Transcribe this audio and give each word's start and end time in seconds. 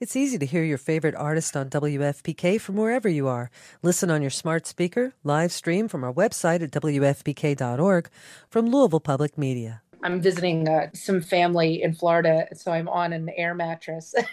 It's 0.00 0.16
easy 0.16 0.38
to 0.38 0.46
hear 0.46 0.64
your 0.64 0.76
favorite 0.76 1.14
artist 1.14 1.56
on 1.56 1.70
WFPK 1.70 2.60
from 2.60 2.74
wherever 2.74 3.08
you 3.08 3.28
are. 3.28 3.48
Listen 3.80 4.10
on 4.10 4.22
your 4.22 4.30
smart 4.30 4.66
speaker, 4.66 5.14
live 5.22 5.52
stream 5.52 5.86
from 5.86 6.02
our 6.02 6.12
website 6.12 6.62
at 6.62 6.72
WFPK.org 6.72 8.08
from 8.50 8.66
Louisville 8.66 8.98
Public 8.98 9.38
Media. 9.38 9.82
I'm 10.02 10.20
visiting 10.20 10.68
uh, 10.68 10.88
some 10.94 11.20
family 11.20 11.80
in 11.80 11.94
Florida, 11.94 12.48
so 12.54 12.72
I'm 12.72 12.88
on 12.88 13.12
an 13.12 13.30
air 13.36 13.54
mattress. 13.54 14.16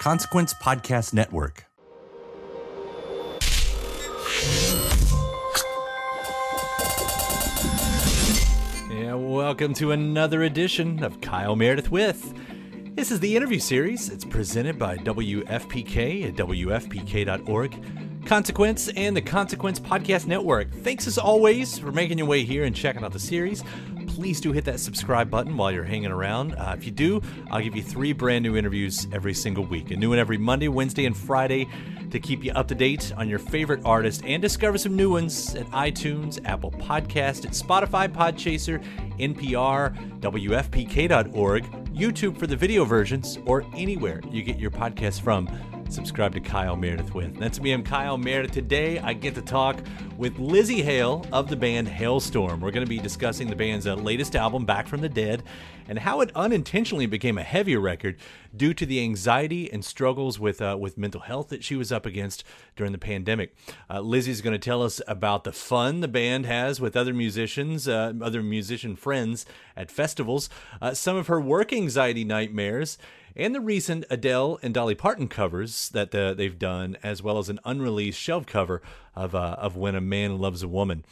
Consequence 0.00 0.54
Podcast 0.54 1.12
Network. 1.12 1.66
Welcome 9.46 9.72
to 9.72 9.92
another 9.92 10.42
edition 10.42 11.04
of 11.04 11.20
Kyle 11.20 11.54
Meredith 11.54 11.88
with. 11.88 12.34
This 12.96 13.12
is 13.12 13.20
the 13.20 13.36
interview 13.36 13.60
series. 13.60 14.08
It's 14.08 14.24
presented 14.24 14.76
by 14.76 14.96
WFPK 14.96 16.26
at 16.26 16.34
WFPK.org, 16.34 18.26
Consequence, 18.26 18.88
and 18.96 19.16
the 19.16 19.22
Consequence 19.22 19.78
Podcast 19.78 20.26
Network. 20.26 20.72
Thanks 20.82 21.06
as 21.06 21.16
always 21.16 21.78
for 21.78 21.92
making 21.92 22.18
your 22.18 22.26
way 22.26 22.42
here 22.42 22.64
and 22.64 22.74
checking 22.74 23.04
out 23.04 23.12
the 23.12 23.20
series. 23.20 23.62
Please 24.16 24.40
do 24.40 24.50
hit 24.50 24.64
that 24.64 24.80
subscribe 24.80 25.30
button 25.30 25.58
while 25.58 25.70
you're 25.70 25.84
hanging 25.84 26.10
around. 26.10 26.54
Uh, 26.54 26.74
if 26.74 26.86
you 26.86 26.90
do, 26.90 27.20
I'll 27.50 27.60
give 27.60 27.76
you 27.76 27.82
three 27.82 28.14
brand 28.14 28.42
new 28.42 28.56
interviews 28.56 29.06
every 29.12 29.34
single 29.34 29.66
week. 29.66 29.90
A 29.90 29.96
new 29.96 30.08
one 30.08 30.18
every 30.18 30.38
Monday, 30.38 30.68
Wednesday, 30.68 31.04
and 31.04 31.14
Friday 31.14 31.68
to 32.10 32.18
keep 32.18 32.42
you 32.42 32.50
up 32.52 32.66
to 32.68 32.74
date 32.74 33.12
on 33.18 33.28
your 33.28 33.38
favorite 33.38 33.82
artist 33.84 34.24
and 34.24 34.40
discover 34.40 34.78
some 34.78 34.96
new 34.96 35.10
ones 35.10 35.54
at 35.54 35.66
iTunes, 35.66 36.42
Apple 36.46 36.70
Podcast, 36.70 37.44
at 37.44 37.50
Spotify, 37.50 38.08
Podchaser, 38.08 38.82
NPR, 39.18 39.94
WFPK.org, 40.20 41.64
YouTube 41.94 42.38
for 42.38 42.46
the 42.46 42.56
video 42.56 42.86
versions, 42.86 43.38
or 43.44 43.66
anywhere 43.74 44.22
you 44.30 44.42
get 44.42 44.58
your 44.58 44.70
podcast 44.70 45.20
from. 45.20 45.46
Subscribe 45.88 46.32
to 46.34 46.40
Kyle 46.40 46.76
Meredith 46.76 47.14
with. 47.14 47.38
That's 47.38 47.60
me, 47.60 47.72
I'm 47.72 47.84
Kyle 47.84 48.18
Meredith. 48.18 48.50
Today 48.50 48.98
I 48.98 49.12
get 49.12 49.34
to 49.36 49.42
talk 49.42 49.78
with 50.16 50.36
Lzzy 50.36 50.82
Hale 50.82 51.24
of 51.32 51.48
the 51.48 51.56
band 51.56 51.86
Halestorm. 51.86 52.60
We're 52.60 52.72
going 52.72 52.84
to 52.84 52.90
be 52.90 52.98
discussing 52.98 53.48
the 53.48 53.56
band's 53.56 53.86
uh, 53.86 53.94
latest 53.94 54.34
album, 54.34 54.64
Back 54.64 54.88
from 54.88 55.00
the 55.00 55.08
Dead, 55.08 55.44
and 55.88 56.00
how 56.00 56.20
it 56.20 56.32
unintentionally 56.34 57.06
became 57.06 57.38
a 57.38 57.42
heavier 57.42 57.78
record 57.78 58.16
due 58.54 58.74
to 58.74 58.84
the 58.84 59.00
anxiety 59.00 59.72
and 59.72 59.84
struggles 59.84 60.40
with 60.40 60.60
uh, 60.60 60.76
with 60.78 60.98
mental 60.98 61.20
health 61.20 61.48
that 61.48 61.62
she 61.62 61.76
was 61.76 61.92
up 61.92 62.04
against 62.04 62.42
during 62.74 62.92
the 62.92 62.98
pandemic. 62.98 63.54
Uh, 63.88 64.00
Lzzy's 64.00 64.40
going 64.40 64.58
to 64.58 64.58
tell 64.58 64.82
us 64.82 65.00
about 65.06 65.44
the 65.44 65.52
fun 65.52 66.00
the 66.00 66.08
band 66.08 66.46
has 66.46 66.80
with 66.80 66.96
other 66.96 67.14
musicians, 67.14 67.86
uh, 67.86 68.12
other 68.20 68.42
musician 68.42 68.96
friends 68.96 69.46
at 69.76 69.90
festivals, 69.90 70.50
uh, 70.82 70.94
some 70.94 71.16
of 71.16 71.28
her 71.28 71.40
work 71.40 71.72
anxiety 71.72 72.24
nightmares 72.24 72.98
and 73.36 73.54
the 73.54 73.60
recent 73.60 74.04
Adele 74.10 74.58
and 74.62 74.72
Dolly 74.72 74.94
Parton 74.94 75.28
covers 75.28 75.90
that 75.90 76.14
uh, 76.14 76.34
they've 76.34 76.58
done, 76.58 76.96
as 77.02 77.22
well 77.22 77.38
as 77.38 77.48
an 77.48 77.60
unreleased 77.64 78.18
shelf 78.18 78.46
cover 78.46 78.80
of 79.14 79.34
uh, 79.34 79.56
of 79.58 79.76
When 79.76 79.94
a 79.94 80.00
Man 80.00 80.38
Loves 80.38 80.62
a 80.62 80.68
Woman. 80.68 81.04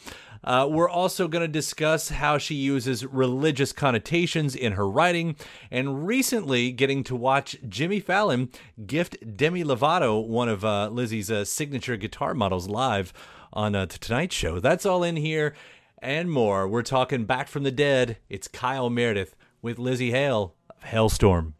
Uh, 0.43 0.67
we're 0.69 0.89
also 0.89 1.27
going 1.27 1.41
to 1.41 1.47
discuss 1.47 2.09
how 2.09 2.37
she 2.37 2.53
uses 2.55 3.05
religious 3.05 3.71
connotations 3.71 4.55
in 4.55 4.73
her 4.73 4.87
writing, 4.87 5.35
and 5.71 6.05
recently 6.05 6.71
getting 6.71 7.03
to 7.03 7.15
watch 7.15 7.57
Jimmy 7.67 7.99
Fallon 7.99 8.49
gift 8.85 9.37
Demi 9.37 9.63
Lovato 9.63 10.25
one 10.25 10.49
of 10.49 10.63
uh, 10.63 10.89
Lzzy's 10.91 11.31
uh, 11.31 11.45
signature 11.45 11.97
guitar 11.97 12.33
models 12.33 12.67
live 12.67 13.13
on 13.53 13.75
uh, 13.75 13.85
Tonight 13.85 14.31
Show. 14.31 14.59
That's 14.59 14.85
all 14.85 15.03
in 15.03 15.15
here 15.15 15.55
and 15.99 16.29
more. 16.29 16.67
We're 16.67 16.83
talking 16.83 17.25
back 17.25 17.47
from 17.47 17.63
the 17.63 17.71
dead. 17.71 18.17
It's 18.29 18.47
Kyle 18.47 18.89
Meredith 18.89 19.35
with 19.61 19.77
Lzzy 19.77 20.11
Hale 20.11 20.53
of 20.69 20.89
Halestorm. 20.89 21.53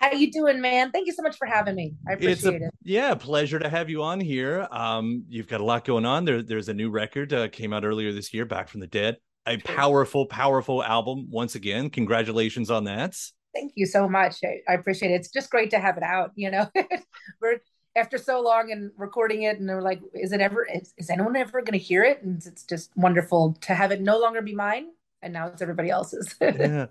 How 0.00 0.12
you 0.12 0.32
doing, 0.32 0.62
man? 0.62 0.90
Thank 0.92 1.06
you 1.06 1.12
so 1.12 1.22
much 1.22 1.36
for 1.36 1.46
having 1.46 1.74
me. 1.74 1.94
I 2.08 2.14
appreciate 2.14 2.62
a, 2.62 2.66
it. 2.66 2.74
Yeah, 2.82 3.14
pleasure 3.14 3.58
to 3.58 3.68
have 3.68 3.90
you 3.90 4.02
on 4.02 4.18
here. 4.18 4.66
Um, 4.70 5.24
you've 5.28 5.46
got 5.46 5.60
a 5.60 5.64
lot 5.64 5.84
going 5.84 6.06
on. 6.06 6.24
There, 6.24 6.42
there's 6.42 6.70
a 6.70 6.74
new 6.74 6.88
record 6.88 7.34
uh, 7.34 7.48
came 7.48 7.74
out 7.74 7.84
earlier 7.84 8.10
this 8.10 8.32
year, 8.32 8.46
Back 8.46 8.70
from 8.70 8.80
the 8.80 8.86
Dead. 8.86 9.18
A 9.46 9.58
powerful, 9.58 10.24
powerful 10.24 10.82
album 10.82 11.26
once 11.30 11.54
again. 11.54 11.90
Congratulations 11.90 12.70
on 12.70 12.84
that. 12.84 13.14
Thank 13.54 13.72
you 13.74 13.84
so 13.84 14.08
much. 14.08 14.38
I, 14.42 14.60
I 14.72 14.74
appreciate 14.74 15.10
it. 15.10 15.16
It's 15.16 15.30
just 15.30 15.50
great 15.50 15.68
to 15.72 15.78
have 15.78 15.98
it 15.98 16.02
out. 16.02 16.30
You 16.34 16.50
know, 16.50 16.70
we're 17.42 17.60
after 17.94 18.16
so 18.16 18.40
long 18.40 18.72
and 18.72 18.92
recording 18.96 19.42
it, 19.42 19.58
and 19.58 19.68
they're 19.68 19.82
like, 19.82 20.00
"Is 20.14 20.32
it 20.32 20.40
ever? 20.40 20.64
Is, 20.64 20.94
is 20.96 21.10
anyone 21.10 21.36
ever 21.36 21.60
going 21.60 21.78
to 21.78 21.84
hear 21.84 22.04
it?" 22.04 22.22
And 22.22 22.42
it's 22.46 22.64
just 22.64 22.90
wonderful 22.96 23.58
to 23.62 23.74
have 23.74 23.92
it 23.92 24.00
no 24.00 24.18
longer 24.18 24.40
be 24.40 24.54
mine, 24.54 24.86
and 25.20 25.32
now 25.32 25.48
it's 25.48 25.60
everybody 25.60 25.90
else's. 25.90 26.34
yeah. 26.40 26.86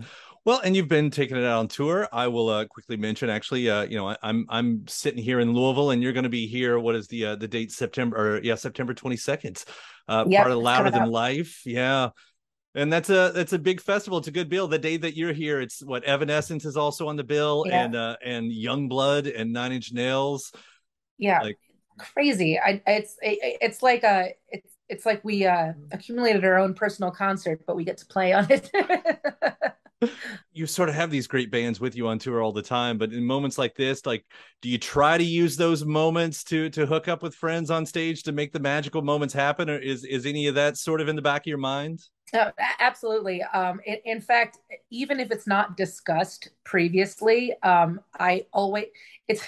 Well, 0.46 0.62
and 0.64 0.76
you've 0.76 0.88
been 0.88 1.12
taking 1.12 1.38
it 1.38 1.44
out 1.44 1.60
on 1.60 1.68
tour. 1.68 2.08
I 2.12 2.28
will 2.28 2.50
uh, 2.50 2.66
quickly 2.66 2.98
mention, 2.98 3.30
actually, 3.30 3.70
uh, 3.70 3.84
you 3.84 3.98
know, 3.98 4.08
I, 4.10 4.18
am 4.24 4.46
I'm 4.50 4.88
sitting 4.88 5.22
here 5.22 5.40
in 5.40 5.54
Louisville, 5.54 5.92
and 5.92 6.02
you're 6.02 6.14
going 6.14 6.24
to 6.24 6.30
be 6.30 6.48
here. 6.48 6.80
What 6.80 6.96
is 6.96 7.08
the 7.08 7.26
uh, 7.26 7.36
the 7.36 7.48
date? 7.48 7.72
September, 7.72 8.18
or 8.38 8.42
yeah, 8.42 8.56
September 8.56 8.94
22nd. 8.94 9.66
Uh, 10.08 10.26
yep, 10.28 10.42
part 10.42 10.52
of 10.52 10.60
Louder 10.60 10.92
Than 10.92 11.12
Life. 11.12 11.62
Yeah, 11.66 12.10
and 12.76 12.92
that's 12.92 13.10
a 13.10 13.32
that's 13.34 13.54
a 13.54 13.60
big 13.60 13.82
festival. 13.82 14.20
It's 14.20 14.28
a 14.28 14.32
good 14.32 14.50
bill. 14.50 14.68
The 14.68 14.80
day 14.80 14.98
that 14.98 15.16
you're 15.16 15.34
here, 15.34 15.60
it's 15.60 15.84
what 15.84 16.04
Evanescence 16.04 16.66
is 16.66 16.78
also 16.78 17.08
on 17.08 17.16
the 17.16 17.24
bill, 17.24 17.66
yeah. 17.68 17.84
and 17.84 17.96
uh, 17.96 18.18
and 18.24 18.52
Yungblud 18.52 19.40
and 19.40 19.52
Nine 19.52 19.72
Inch 19.72 19.92
Nails. 19.92 20.52
Yeah, 21.18 21.42
like, 21.42 21.60
crazy. 21.98 22.60
I 22.60 22.82
it's 22.88 23.18
it, 23.22 23.58
it's 23.62 23.84
like 23.84 24.04
a 24.04 24.34
it's 24.50 24.74
it's 24.88 25.06
like 25.06 25.24
we 25.24 25.46
uh 25.46 25.74
accumulated 25.92 26.46
our 26.46 26.58
own 26.58 26.74
personal 26.74 27.12
concert, 27.12 27.62
but 27.68 27.76
we 27.76 27.84
get 27.84 27.98
to 27.98 28.06
play 28.06 28.34
on 28.34 28.48
it. 28.50 28.72
you 30.54 30.66
sort 30.66 30.90
of 30.90 30.96
have 30.96 31.12
these 31.12 31.28
great 31.28 31.52
bands 31.52 31.80
with 31.80 31.96
you 31.96 32.08
on 32.08 32.18
tour 32.18 32.42
all 32.42 32.54
the 32.54 32.62
time 32.62 32.98
but 32.98 33.12
in 33.12 33.24
moments 33.24 33.58
like 33.58 33.76
this 33.76 34.06
like 34.06 34.26
do 34.62 34.70
you 34.70 34.78
try 34.78 35.18
to 35.18 35.24
use 35.24 35.58
those 35.58 35.84
moments 35.84 36.44
to 36.44 36.70
to 36.70 36.86
hook 36.86 37.08
up 37.08 37.22
with 37.22 37.36
friends 37.36 37.70
on 37.70 37.86
stage 37.86 38.24
to 38.24 38.32
make 38.32 38.54
the 38.54 38.60
magical 38.60 39.02
moments 39.02 39.34
happen 39.34 39.70
or 39.70 39.78
is 39.78 40.06
is 40.06 40.26
any 40.26 40.48
of 40.48 40.56
that 40.56 40.78
sort 40.78 41.02
of 41.02 41.08
in 41.08 41.16
the 41.16 41.22
back 41.22 41.42
of 41.42 41.48
your 41.48 41.58
mind? 41.58 42.02
Uh, 42.32 42.52
absolutely. 42.80 43.42
Um 43.42 43.82
in, 43.86 43.98
in, 44.06 44.22
fact 44.22 44.60
even 44.92 45.20
if 45.20 45.32
it's 45.32 45.48
not 45.48 45.76
discussed 45.76 46.50
previously 46.64 47.54
um 47.64 48.00
i 48.20 48.46
always 48.54 48.86
it's 49.28 49.44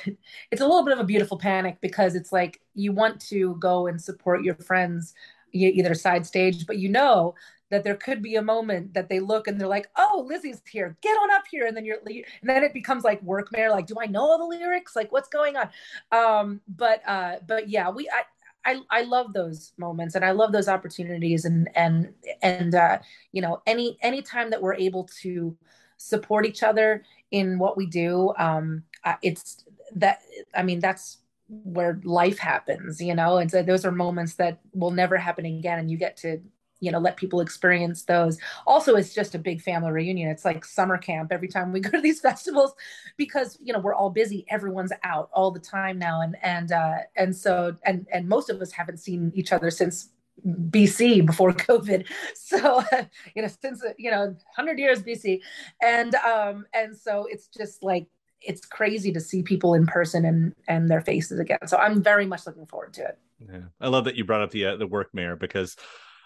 it's 0.52 0.62
a 0.62 0.66
little 0.66 0.84
bit 0.84 0.94
of 0.94 1.00
a 1.00 1.04
beautiful 1.04 1.38
panic 1.38 1.78
because 1.82 2.16
it's 2.16 2.32
like 2.32 2.60
you 2.74 2.92
want 2.92 3.20
to 3.20 3.56
go 3.60 3.88
and 3.88 4.02
support 4.02 4.44
your 4.44 4.56
friends 4.56 5.14
either 5.52 5.94
side 5.94 6.26
stage 6.26 6.66
but 6.66 6.78
you 6.78 6.90
know 6.90 7.36
that 7.72 7.86
there 7.86 7.96
could 7.96 8.22
be 8.22 8.36
a 8.36 8.42
moment 8.42 8.94
that 8.94 9.08
they 9.08 9.20
look 9.22 9.48
and 9.48 9.60
they're 9.60 9.68
like, 9.68 9.90
"Oh, 9.96 10.28
Lzzy's 10.30 10.62
here. 10.70 10.98
Get 11.02 11.14
on 11.14 11.32
up 11.32 11.44
here." 11.50 11.66
And 11.66 11.76
then 11.76 11.86
you're 11.86 12.00
and 12.06 12.26
then 12.44 12.64
it 12.64 12.74
becomes 12.74 13.04
like 13.04 13.24
work 13.24 13.50
workmare 13.50 13.72
like, 13.72 13.88
"Do 13.88 13.96
I 14.00 14.08
know 14.08 14.22
all 14.22 14.38
the 14.38 14.58
lyrics? 14.58 14.96
Like 14.96 15.12
what's 15.12 15.30
going 15.30 15.56
on?" 15.56 15.70
Um 16.12 16.62
but 16.68 17.02
uh 17.08 17.38
but 17.48 17.70
yeah, 17.70 17.90
we 17.90 18.10
I 18.10 18.24
I, 18.64 18.82
I 18.92 19.02
love 19.04 19.34
those 19.34 19.74
moments 19.78 20.16
and 20.16 20.24
I 20.24 20.32
love 20.32 20.52
those 20.52 20.68
opportunities 20.68 21.46
and 21.46 21.70
and 21.76 22.14
and 22.42 22.76
uh, 22.76 23.00
you 23.32 23.42
know 23.42 23.62
any 23.66 23.98
any 24.02 24.22
time 24.22 24.50
that 24.52 24.62
we're 24.62 24.76
able 24.76 25.10
to 25.22 25.58
support 25.98 26.46
each 26.46 26.64
other 26.64 27.04
in 27.32 27.58
what 27.58 27.78
we 27.78 27.86
do 27.86 28.34
um, 28.38 28.84
it's 29.22 29.64
that 29.96 30.20
I 30.54 30.64
mean 30.64 30.80
that's 30.80 31.18
where 31.64 32.00
life 32.04 32.40
happens 32.40 33.02
you 33.02 33.14
know 33.14 33.38
and 33.38 33.52
so 33.52 33.62
those 33.62 33.86
are 33.86 33.92
moments 33.92 34.36
that 34.36 34.60
will 34.74 34.92
never 34.92 35.18
happen 35.18 35.46
again 35.46 35.80
and 35.80 35.92
you 35.92 35.98
get 35.98 36.16
to 36.16 36.42
you 36.80 36.92
know 36.92 36.98
let 36.98 37.18
people 37.18 37.42
experience 37.42 38.04
those 38.04 38.38
also 38.66 38.96
it's 38.96 39.14
just 39.14 39.36
a 39.36 39.40
big 39.40 39.62
family 39.62 39.92
reunion 39.92 40.30
it's 40.30 40.46
like 40.46 40.64
summer 40.64 40.98
camp 40.98 41.32
every 41.32 41.48
time 41.50 41.72
we 41.72 41.80
go 41.82 41.90
to 41.90 42.02
these 42.02 42.22
festivals 42.22 42.74
because 43.18 43.58
you 43.62 43.74
know 43.74 43.80
we're 43.80 43.94
all 43.94 44.10
busy 44.10 44.46
everyone's 44.50 44.94
out 45.04 45.30
all 45.34 45.52
the 45.52 45.60
time 45.60 46.00
now 46.00 46.22
and 46.22 46.38
and 46.42 46.72
uh 46.72 46.98
and 47.18 47.36
so 47.36 47.76
and 47.86 48.08
and 48.14 48.28
most 48.28 48.50
of 48.50 48.62
us 48.62 48.72
haven't 48.72 48.98
seen 48.98 49.32
each 49.36 49.52
other 49.52 49.70
since 49.70 50.10
BC 50.46 51.26
before 51.26 51.52
COVID. 51.54 52.08
So, 52.34 52.84
you 53.36 53.42
know, 53.42 53.48
since, 53.48 53.84
you 53.98 54.12
know, 54.12 54.26
100 54.26 54.80
years 54.80 55.04
BC. 55.04 55.42
And, 55.82 56.16
um, 56.16 56.66
and 56.74 56.98
so 56.98 57.28
it's 57.30 57.48
just 57.48 57.84
like, 57.84 58.08
it's 58.42 58.66
crazy 58.66 59.12
to 59.14 59.20
see 59.20 59.44
people 59.44 59.74
in 59.74 59.86
person 59.86 60.26
and, 60.26 60.56
and 60.68 60.90
their 60.90 61.02
faces 61.02 61.40
again. 61.40 61.60
So 61.68 61.78
I'm 61.78 62.02
very 62.02 62.26
much 62.26 62.46
looking 62.48 62.66
forward 62.66 62.94
to 62.96 63.04
it. 63.04 63.20
Yeah. 63.40 63.62
I 63.80 63.88
love 63.88 64.06
that 64.06 64.16
you 64.16 64.26
brought 64.26 64.42
up 64.42 64.52
the, 64.52 64.66
uh, 64.66 64.76
the 64.78 64.88
workmare 64.88 65.40
because 65.40 65.76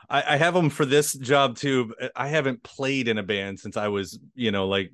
I, 0.10 0.36
I 0.36 0.38
have 0.38 0.54
them 0.54 0.70
for 0.70 0.86
this 0.86 1.14
job 1.14 1.58
too. 1.58 1.94
I 2.16 2.28
haven't 2.28 2.64
played 2.64 3.08
in 3.08 3.18
a 3.18 3.24
band 3.24 3.60
since 3.60 3.78
I 3.78 3.88
was, 3.88 4.20
you 4.34 4.52
know, 4.52 4.68
like 4.68 4.92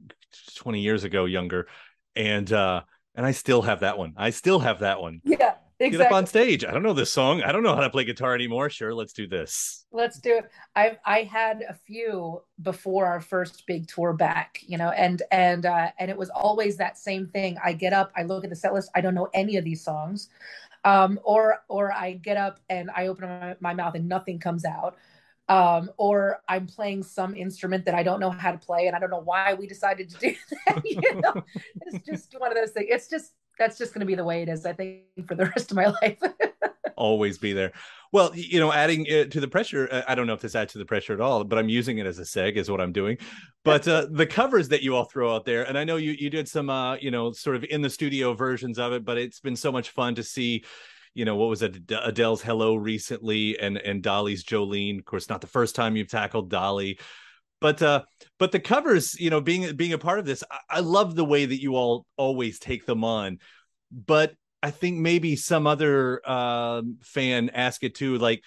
20 0.55 0.81
years 0.81 1.03
ago, 1.03 1.25
younger, 1.25 1.67
and 2.15 2.51
uh, 2.51 2.81
and 3.15 3.25
I 3.25 3.31
still 3.31 3.61
have 3.61 3.81
that 3.81 3.97
one. 3.97 4.13
I 4.17 4.29
still 4.29 4.59
have 4.59 4.79
that 4.79 5.01
one. 5.01 5.21
Yeah, 5.23 5.55
exactly. 5.81 5.97
Get 5.97 6.07
up 6.07 6.13
on 6.13 6.25
stage. 6.27 6.63
I 6.65 6.71
don't 6.71 6.83
know 6.83 6.93
this 6.93 7.11
song. 7.11 7.41
I 7.41 7.51
don't 7.51 7.63
know 7.63 7.75
how 7.75 7.81
to 7.81 7.89
play 7.89 8.03
guitar 8.03 8.35
anymore. 8.35 8.69
Sure, 8.69 8.93
let's 8.93 9.13
do 9.13 9.27
this. 9.27 9.85
Let's 9.91 10.19
do 10.19 10.37
it. 10.37 10.51
I 10.75 10.97
I 11.05 11.23
had 11.23 11.63
a 11.67 11.73
few 11.73 12.41
before 12.61 13.05
our 13.05 13.19
first 13.19 13.65
big 13.65 13.87
tour 13.87 14.13
back, 14.13 14.59
you 14.65 14.77
know, 14.77 14.89
and 14.89 15.21
and 15.31 15.65
uh, 15.65 15.89
and 15.99 16.11
it 16.11 16.17
was 16.17 16.29
always 16.29 16.77
that 16.77 16.97
same 16.97 17.27
thing. 17.27 17.57
I 17.63 17.73
get 17.73 17.93
up, 17.93 18.11
I 18.15 18.23
look 18.23 18.43
at 18.43 18.49
the 18.49 18.55
set 18.55 18.73
list. 18.73 18.91
I 18.95 19.01
don't 19.01 19.15
know 19.15 19.29
any 19.33 19.57
of 19.57 19.63
these 19.63 19.83
songs, 19.83 20.29
um, 20.83 21.19
or 21.23 21.63
or 21.67 21.91
I 21.91 22.13
get 22.13 22.37
up 22.37 22.59
and 22.69 22.89
I 22.95 23.07
open 23.07 23.27
my, 23.27 23.55
my 23.59 23.73
mouth 23.73 23.95
and 23.95 24.07
nothing 24.07 24.39
comes 24.39 24.65
out. 24.65 24.97
Um, 25.49 25.91
or 25.97 26.41
I'm 26.47 26.65
playing 26.65 27.03
some 27.03 27.35
instrument 27.35 27.83
that 27.83 27.95
I 27.95 28.03
don't 28.03 28.21
know 28.21 28.29
how 28.29 28.53
to 28.53 28.57
play, 28.57 28.87
and 28.87 28.95
I 28.95 28.99
don't 28.99 29.09
know 29.09 29.21
why 29.21 29.53
we 29.53 29.67
decided 29.67 30.09
to 30.11 30.17
do 30.17 30.35
that. 30.67 30.81
you 30.85 31.21
know, 31.21 31.43
it's 31.87 32.05
just 32.05 32.35
one 32.37 32.51
of 32.51 32.55
those 32.55 32.71
things. 32.71 32.87
It's 32.89 33.09
just 33.09 33.33
that's 33.61 33.77
just 33.77 33.93
going 33.93 33.99
to 33.99 34.07
be 34.07 34.15
the 34.15 34.23
way 34.23 34.41
it 34.41 34.49
is. 34.49 34.65
I 34.65 34.73
think 34.73 35.03
for 35.27 35.35
the 35.35 35.45
rest 35.55 35.71
of 35.71 35.77
my 35.77 35.87
life. 36.01 36.17
Always 36.97 37.37
be 37.37 37.53
there. 37.53 37.71
Well, 38.11 38.31
you 38.35 38.59
know, 38.59 38.73
adding 38.73 39.05
it 39.05 39.31
to 39.31 39.39
the 39.39 39.47
pressure. 39.47 39.87
Uh, 39.91 40.01
I 40.07 40.15
don't 40.15 40.27
know 40.27 40.33
if 40.33 40.41
this 40.41 40.55
adds 40.55 40.73
to 40.73 40.79
the 40.79 40.85
pressure 40.85 41.13
at 41.13 41.21
all, 41.21 41.43
but 41.43 41.57
I'm 41.57 41.69
using 41.69 41.99
it 41.99 42.05
as 42.05 42.19
a 42.19 42.23
seg, 42.23 42.55
is 42.55 42.69
what 42.69 42.81
I'm 42.81 42.91
doing. 42.91 43.17
But 43.63 43.87
uh, 43.87 44.07
the 44.11 44.25
covers 44.25 44.69
that 44.69 44.81
you 44.81 44.95
all 44.95 45.05
throw 45.05 45.33
out 45.33 45.45
there, 45.45 45.63
and 45.63 45.77
I 45.77 45.83
know 45.83 45.97
you 45.97 46.11
you 46.11 46.29
did 46.29 46.47
some, 46.47 46.69
uh, 46.69 46.95
you 46.95 47.11
know, 47.11 47.31
sort 47.31 47.55
of 47.55 47.63
in 47.63 47.81
the 47.81 47.89
studio 47.89 48.33
versions 48.33 48.79
of 48.79 48.93
it, 48.93 49.05
but 49.05 49.17
it's 49.17 49.39
been 49.39 49.55
so 49.55 49.71
much 49.71 49.91
fun 49.91 50.15
to 50.15 50.23
see 50.23 50.65
you 51.13 51.25
know 51.25 51.35
what 51.35 51.49
was 51.49 51.61
it 51.61 51.75
adele's 51.91 52.41
hello 52.41 52.73
recently 52.73 53.59
and 53.59 53.77
and 53.79 54.01
dolly's 54.01 54.45
jolene 54.45 54.97
of 54.97 55.03
course 55.03 55.27
not 55.27 55.41
the 55.41 55.47
first 55.47 55.75
time 55.75 55.97
you've 55.97 56.07
tackled 56.07 56.49
dolly 56.49 56.97
but 57.61 57.81
uh 57.81 58.01
but 58.39 58.51
the 58.51 58.59
covers 58.59 59.17
you 59.19 59.29
know 59.29 59.39
being 59.39 59.75
being 59.75 59.93
a 59.93 59.97
part 59.97 60.19
of 60.19 60.25
this 60.25 60.43
I, 60.51 60.77
I 60.77 60.79
love 60.81 61.15
the 61.15 61.23
way 61.23 61.45
that 61.45 61.61
you 61.61 61.75
all 61.75 62.05
always 62.17 62.59
take 62.59 62.85
them 62.85 63.03
on. 63.03 63.39
But 63.91 64.33
i 64.63 64.69
think 64.71 64.99
maybe 64.99 65.35
some 65.35 65.65
other 65.65 66.21
uh, 66.25 66.81
fan 67.01 67.49
ask 67.53 67.83
it 67.83 67.95
too 67.95 68.17
like 68.17 68.43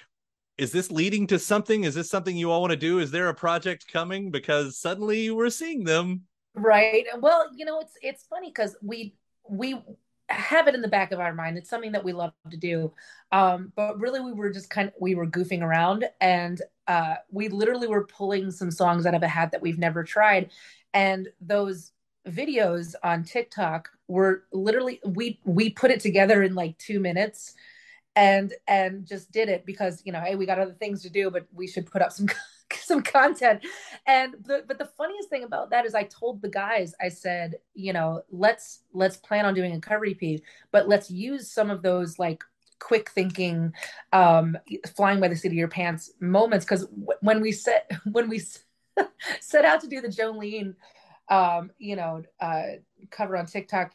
is 0.56 0.70
this 0.70 0.88
leading 0.93 1.26
to 1.26 1.38
something? 1.40 1.82
Is 1.82 1.96
this 1.96 2.08
something 2.08 2.37
you 2.37 2.52
all 2.52 2.61
want 2.61 2.70
to 2.70 2.76
do? 2.76 3.00
Is 3.00 3.11
there 3.11 3.28
a 3.28 3.34
project 3.34 3.93
coming? 3.93 4.31
Because 4.31 4.78
suddenly 4.78 5.28
we're 5.31 5.50
seeing 5.50 5.82
them. 5.82 6.22
Right. 6.55 7.06
Well 7.19 7.50
you 7.56 7.64
know 7.64 7.81
it's 7.81 7.94
it's 8.02 8.26
funny 8.26 8.50
because 8.50 8.76
we 8.82 9.17
we 9.49 9.82
have 10.28 10.68
it 10.68 10.74
in 10.74 10.82
the 10.82 10.88
back 10.88 11.12
of 11.12 11.20
our 11.20 11.34
mind. 11.34 11.58
It's 11.58 11.70
something 11.70 11.92
that 11.92 12.04
we 12.04 12.12
love 12.12 12.32
to 12.50 12.56
do. 12.56 12.92
Um, 13.32 13.72
but 13.76 13.98
really, 13.98 14.20
we 14.20 14.32
were 14.32 14.50
just 14.50 14.70
kind 14.70 14.88
of 14.88 14.94
we 15.00 15.14
were 15.14 15.26
goofing 15.26 15.62
around, 15.62 16.06
and 16.20 16.60
uh, 16.86 17.16
we 17.30 17.48
literally 17.48 17.88
were 17.88 18.06
pulling 18.06 18.50
some 18.50 18.70
songs 18.70 19.06
out 19.06 19.14
of 19.14 19.22
a 19.22 19.28
hat 19.28 19.52
that 19.52 19.62
we've 19.62 19.78
never 19.78 20.04
tried. 20.04 20.50
And 20.92 21.28
those 21.40 21.92
videos 22.28 22.94
on 23.02 23.24
TikTok 23.24 23.90
were 24.08 24.44
literally 24.52 25.00
we 25.04 25.40
we 25.44 25.70
put 25.70 25.90
it 25.90 26.00
together 26.00 26.42
in 26.42 26.54
like 26.54 26.76
two 26.78 27.00
minutes 27.00 27.54
and 28.16 28.54
and 28.66 29.06
just 29.06 29.30
did 29.32 29.48
it 29.48 29.66
because 29.66 30.02
you 30.04 30.12
know 30.12 30.20
hey 30.20 30.36
we 30.36 30.46
got 30.46 30.58
other 30.58 30.74
things 30.74 31.02
to 31.02 31.10
do 31.10 31.30
but 31.30 31.46
we 31.52 31.66
should 31.66 31.86
put 31.90 32.00
up 32.02 32.12
some 32.12 32.26
some 32.82 33.02
content 33.02 33.64
and 34.06 34.34
the, 34.44 34.64
but 34.66 34.78
the 34.78 34.84
funniest 34.84 35.28
thing 35.28 35.44
about 35.44 35.70
that 35.70 35.84
is 35.84 35.94
i 35.94 36.02
told 36.05 36.40
the 36.43 36.49
guys 36.49 36.94
i 37.00 37.08
said 37.08 37.56
you 37.75 37.93
know 37.93 38.22
let's 38.31 38.82
let's 38.93 39.16
plan 39.16 39.44
on 39.44 39.55
doing 39.55 39.72
a 39.72 39.81
cover 39.81 40.06
ep 40.06 40.40
but 40.70 40.88
let's 40.88 41.11
use 41.11 41.50
some 41.50 41.70
of 41.70 41.82
those 41.82 42.19
like 42.19 42.43
quick 42.78 43.11
thinking 43.11 43.72
um 44.12 44.56
flying 44.96 45.20
by 45.20 45.28
the 45.28 45.37
seat 45.37 45.49
of 45.49 45.55
your 45.55 45.69
pants 45.69 46.12
moments 46.20 46.64
because 46.64 46.87
w- 46.87 47.19
when 47.20 47.40
we 47.40 47.52
set 47.52 47.90
when 48.12 48.28
we 48.28 48.40
set 49.40 49.64
out 49.64 49.81
to 49.81 49.87
do 49.88 50.00
the 50.00 50.08
jolene 50.08 50.75
um 51.28 51.70
you 51.78 51.96
know 51.96 52.22
uh 52.40 52.62
cover 53.10 53.37
on 53.37 53.46
tiktok 53.46 53.93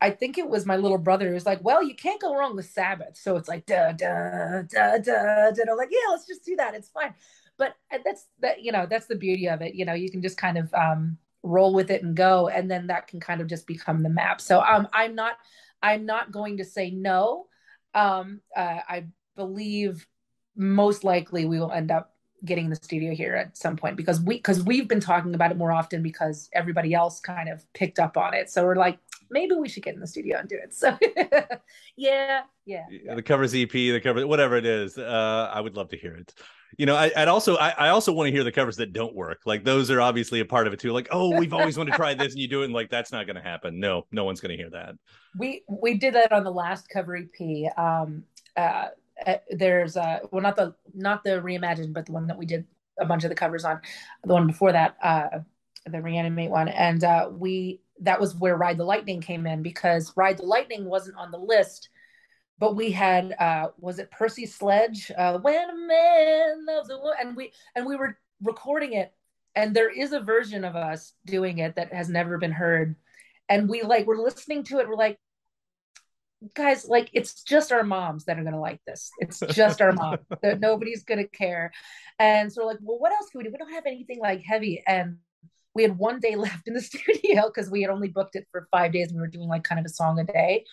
I 0.00 0.10
think 0.10 0.36
it 0.36 0.48
was 0.48 0.66
my 0.66 0.76
little 0.76 0.98
brother 0.98 1.28
who 1.28 1.34
was 1.34 1.46
like, 1.46 1.62
well, 1.62 1.82
you 1.82 1.94
can't 1.94 2.20
go 2.20 2.36
wrong 2.36 2.54
with 2.56 2.66
Sabbath. 2.66 3.16
So 3.16 3.36
it's 3.36 3.48
like, 3.48 3.66
da, 3.66 3.92
da, 3.92 4.62
da, 4.62 4.98
da, 4.98 5.50
da. 5.50 5.62
I'm 5.70 5.76
like, 5.76 5.90
yeah, 5.90 6.10
let's 6.10 6.26
just 6.26 6.44
do 6.44 6.56
that. 6.56 6.74
It's 6.74 6.88
fine 6.88 7.14
but 7.58 7.76
uh, 7.92 7.98
that's 8.04 8.26
that 8.40 8.62
you 8.62 8.72
know 8.72 8.86
that's 8.88 9.06
the 9.06 9.14
beauty 9.14 9.48
of 9.48 9.62
it 9.62 9.74
you 9.74 9.84
know 9.84 9.94
you 9.94 10.10
can 10.10 10.22
just 10.22 10.36
kind 10.36 10.58
of 10.58 10.72
um, 10.74 11.16
roll 11.42 11.74
with 11.74 11.90
it 11.90 12.02
and 12.02 12.16
go 12.16 12.48
and 12.48 12.70
then 12.70 12.86
that 12.86 13.06
can 13.08 13.20
kind 13.20 13.40
of 13.40 13.46
just 13.46 13.66
become 13.66 14.02
the 14.02 14.08
map. 14.08 14.40
So 14.40 14.60
um, 14.60 14.88
i'm 14.92 15.14
not 15.14 15.38
i'm 15.82 16.06
not 16.06 16.32
going 16.32 16.58
to 16.58 16.64
say 16.64 16.90
no. 16.90 17.46
Um, 17.94 18.40
uh, 18.56 18.78
i 18.88 19.04
believe 19.36 20.06
most 20.56 21.04
likely 21.04 21.44
we 21.44 21.58
will 21.58 21.72
end 21.72 21.90
up 21.90 22.12
getting 22.44 22.68
the 22.68 22.76
studio 22.76 23.14
here 23.14 23.34
at 23.34 23.56
some 23.56 23.76
point 23.76 23.96
because 23.96 24.20
we 24.20 24.36
because 24.36 24.62
we've 24.64 24.88
been 24.88 25.00
talking 25.00 25.34
about 25.34 25.50
it 25.50 25.56
more 25.56 25.72
often 25.72 26.02
because 26.02 26.48
everybody 26.52 26.92
else 26.92 27.20
kind 27.20 27.48
of 27.48 27.64
picked 27.72 27.98
up 27.98 28.16
on 28.16 28.34
it. 28.34 28.50
So 28.50 28.64
we're 28.64 28.76
like 28.76 28.98
maybe 29.32 29.54
we 29.54 29.68
should 29.68 29.82
get 29.82 29.94
in 29.94 30.00
the 30.00 30.06
studio 30.06 30.38
and 30.38 30.48
do 30.48 30.58
it 30.62 30.72
so 30.74 30.96
yeah, 31.96 32.42
yeah, 32.64 32.84
yeah 32.90 33.14
the 33.14 33.22
covers 33.22 33.54
ep 33.54 33.70
the 33.70 34.00
cover 34.00 34.26
whatever 34.26 34.56
it 34.56 34.66
is 34.66 34.98
uh, 34.98 35.50
i 35.52 35.60
would 35.60 35.76
love 35.76 35.88
to 35.88 35.96
hear 35.96 36.14
it 36.14 36.32
you 36.78 36.86
know, 36.86 36.96
I, 36.96 37.12
would 37.16 37.28
also 37.28 37.56
I, 37.56 37.70
I, 37.70 37.88
also 37.88 38.12
want 38.12 38.28
to 38.28 38.32
hear 38.32 38.44
the 38.44 38.52
covers 38.52 38.76
that 38.76 38.92
don't 38.92 39.14
work. 39.14 39.42
Like 39.44 39.64
those 39.64 39.90
are 39.90 40.00
obviously 40.00 40.40
a 40.40 40.44
part 40.44 40.66
of 40.66 40.72
it 40.72 40.80
too. 40.80 40.92
Like, 40.92 41.08
oh, 41.10 41.36
we've 41.36 41.52
always 41.52 41.76
wanted 41.76 41.90
to 41.92 41.96
try 41.96 42.14
this, 42.14 42.32
and 42.32 42.40
you 42.40 42.48
do 42.48 42.62
it, 42.62 42.66
and 42.66 42.74
like 42.74 42.90
that's 42.90 43.12
not 43.12 43.26
going 43.26 43.36
to 43.36 43.42
happen. 43.42 43.78
No, 43.78 44.06
no 44.10 44.24
one's 44.24 44.40
going 44.40 44.50
to 44.50 44.56
hear 44.56 44.70
that. 44.70 44.94
We 45.36 45.64
we 45.68 45.98
did 45.98 46.14
that 46.14 46.32
on 46.32 46.44
the 46.44 46.50
last 46.50 46.88
cover 46.88 47.16
EP. 47.16 47.78
Um, 47.78 48.24
uh, 48.56 48.88
uh, 49.26 49.36
there's 49.50 49.96
uh, 49.96 50.20
well, 50.30 50.42
not 50.42 50.56
the 50.56 50.74
not 50.94 51.24
the 51.24 51.42
reimagined, 51.42 51.92
but 51.92 52.06
the 52.06 52.12
one 52.12 52.26
that 52.28 52.38
we 52.38 52.46
did 52.46 52.64
a 52.98 53.04
bunch 53.04 53.24
of 53.24 53.28
the 53.28 53.36
covers 53.36 53.64
on. 53.64 53.80
The 54.24 54.32
one 54.32 54.46
before 54.46 54.72
that, 54.72 54.96
uh, 55.02 55.40
the 55.86 56.00
reanimate 56.00 56.50
one, 56.50 56.68
and 56.68 57.04
uh, 57.04 57.28
we 57.30 57.81
that 58.00 58.20
was 58.20 58.34
where 58.34 58.56
Ride 58.56 58.78
the 58.78 58.84
Lightning 58.84 59.20
came 59.20 59.46
in 59.46 59.62
because 59.62 60.12
Ride 60.16 60.38
the 60.38 60.44
Lightning 60.44 60.84
wasn't 60.84 61.16
on 61.16 61.30
the 61.30 61.38
list 61.38 61.88
but 62.62 62.76
we 62.76 62.92
had 62.92 63.34
uh 63.40 63.70
was 63.78 63.98
it 63.98 64.08
Percy 64.12 64.46
Sledge? 64.46 65.10
Uh 65.18 65.38
when 65.40 65.68
a 65.68 65.76
man 65.76 66.64
loves 66.64 66.90
a 66.90 66.96
woman 66.96 67.16
and 67.20 67.36
we 67.36 67.52
and 67.74 67.84
we 67.84 67.96
were 67.96 68.16
recording 68.40 68.92
it 68.92 69.12
and 69.56 69.74
there 69.74 69.90
is 69.90 70.12
a 70.12 70.20
version 70.20 70.64
of 70.64 70.76
us 70.76 71.12
doing 71.26 71.58
it 71.58 71.74
that 71.74 71.92
has 71.92 72.08
never 72.08 72.38
been 72.38 72.52
heard. 72.52 72.94
And 73.48 73.68
we 73.68 73.82
like 73.82 74.06
we're 74.06 74.22
listening 74.22 74.62
to 74.64 74.78
it 74.78 74.88
we're 74.88 74.94
like 74.94 75.18
guys 76.54 76.84
like 76.86 77.10
it's 77.12 77.42
just 77.42 77.72
our 77.72 77.82
moms 77.82 78.26
that 78.26 78.38
are 78.38 78.42
going 78.42 78.54
to 78.54 78.60
like 78.60 78.80
this. 78.86 79.10
It's 79.18 79.40
just 79.40 79.82
our 79.82 79.90
mom. 79.90 80.18
That 80.42 80.60
nobody's 80.68 81.02
going 81.02 81.18
to 81.18 81.28
care. 81.28 81.72
And 82.20 82.52
so 82.52 82.62
we're 82.62 82.70
like 82.70 82.78
well 82.80 83.00
what 83.00 83.10
else 83.10 83.28
can 83.30 83.38
we 83.38 83.44
do? 83.44 83.50
We 83.50 83.58
don't 83.58 83.72
have 83.72 83.86
anything 83.86 84.20
like 84.20 84.40
heavy. 84.40 84.84
And 84.86 85.16
we 85.74 85.82
had 85.82 85.98
one 85.98 86.20
day 86.20 86.36
left 86.46 86.66
in 86.66 86.74
the 86.74 86.80
studio 86.82 87.44
because 87.46 87.70
we 87.70 87.82
had 87.82 87.90
only 87.90 88.08
booked 88.08 88.36
it 88.36 88.46
for 88.50 88.68
five 88.70 88.92
days 88.92 89.12
we 89.12 89.20
were 89.20 89.26
doing 89.26 89.48
like 89.48 89.64
kind 89.64 89.78
of 89.78 89.86
a 89.86 89.90
song 89.90 90.18
a 90.18 90.24
day 90.24 90.64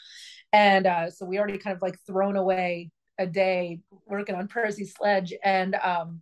and 0.54 0.88
uh, 0.88 1.10
so 1.10 1.26
we 1.26 1.38
already 1.38 1.58
kind 1.58 1.76
of 1.76 1.82
like 1.82 1.98
thrown 2.08 2.36
away 2.36 2.92
a 3.20 3.28
day 3.28 3.82
working 4.08 4.36
on 4.36 4.48
Percy 4.48 4.86
Sledge, 4.86 5.34
and 5.44 5.76
um, 5.76 6.22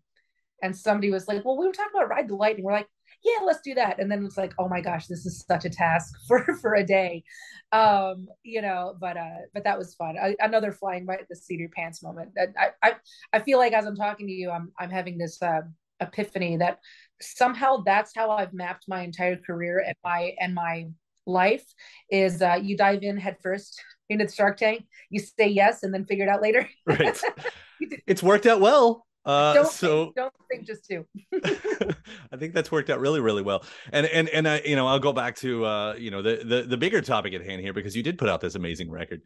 and 0.62 0.76
somebody 0.76 1.12
was 1.12 1.28
like, 1.28 1.46
"Well, 1.46 1.58
we 1.58 1.66
were 1.68 1.72
talking 1.72 1.92
about 1.96 2.10
Ride 2.10 2.28
the 2.28 2.36
Lightning." 2.36 2.66
We're 2.66 2.74
like, 2.74 2.90
"Yeah, 3.24 3.46
let's 3.46 3.62
do 3.62 3.76
that." 3.76 4.00
And 4.00 4.12
then 4.12 4.26
it's 4.26 4.38
like, 4.38 4.54
"Oh 4.58 4.68
my 4.68 4.82
gosh, 4.82 5.08
this 5.08 5.26
is 5.26 5.46
such 5.48 5.64
a 5.66 5.70
task 5.70 6.14
for 6.28 6.44
for 6.60 6.76
a 6.76 6.84
day," 6.84 7.24
um, 7.72 8.28
you 8.44 8.62
know. 8.62 8.96
But 9.00 9.16
uh, 9.16 9.46
but 9.54 9.64
that 9.64 9.78
was 9.78 9.94
fun. 9.96 10.18
I, 10.22 10.36
another 10.40 10.72
flying 10.72 11.06
by 11.06 11.20
the 11.30 11.64
of 11.64 11.72
pants 11.72 12.04
moment. 12.04 12.32
I, 12.38 12.70
I 12.84 12.96
I 13.32 13.40
feel 13.40 13.60
like 13.60 13.74
as 13.74 13.86
I'm 13.86 13.96
talking 13.96 14.28
to 14.28 14.34
you, 14.34 14.50
I'm 14.50 14.72
I'm 14.80 14.90
having 14.90 15.18
this 15.18 15.42
uh, 15.42 15.62
epiphany 16.00 16.58
that 16.58 16.80
somehow 17.22 17.78
that's 17.86 18.12
how 18.16 18.32
I've 18.32 18.54
mapped 18.54 18.86
my 18.88 19.02
entire 19.02 19.38
career 19.38 19.84
and 19.86 19.96
my 20.04 20.34
and 20.40 20.54
my 20.54 20.88
life 21.26 21.66
is 22.10 22.42
uh, 22.42 22.60
you 22.62 22.78
dive 22.78 23.04
in 23.04 23.18
headfirst 23.18 23.82
into 24.10 24.26
the 24.26 24.32
Shark 24.32 24.58
Tank, 24.58 24.86
you 25.10 25.20
say 25.20 25.48
yes 25.48 25.84
and 25.84 25.94
then 25.94 26.06
figure 26.06 26.26
it 26.26 26.30
out 26.30 26.42
later. 26.42 26.68
right. 26.86 27.20
It's 28.08 28.24
worked 28.24 28.48
out 28.48 28.60
well. 28.60 29.06
Uh, 29.24 29.54
don't 29.54 29.72
so 29.72 30.06
think, 30.06 30.16
don't 30.16 30.34
think 30.50 30.66
just 30.66 30.88
two. 30.88 31.06
I 32.32 32.38
think 32.38 32.56
that's 32.56 32.72
worked 32.72 32.90
out 32.90 33.00
really, 33.00 33.20
really 33.20 33.44
well. 33.44 33.64
And 33.92 34.08
and 34.08 34.28
and 34.30 34.48
I, 34.48 34.62
you 34.66 34.76
know, 34.76 34.88
I'll 34.88 34.98
go 34.98 35.14
back 35.14 35.36
to 35.38 35.64
uh, 35.64 35.94
you 35.94 36.10
know, 36.10 36.24
the 36.24 36.42
the 36.44 36.62
the 36.64 36.78
bigger 36.78 37.02
topic 37.02 37.36
at 37.36 37.46
hand 37.46 37.62
here 37.62 37.72
because 37.72 37.96
you 37.96 38.02
did 38.02 38.18
put 38.18 38.30
out 38.30 38.42
this 38.42 38.56
amazing 38.56 38.90
record. 38.90 39.22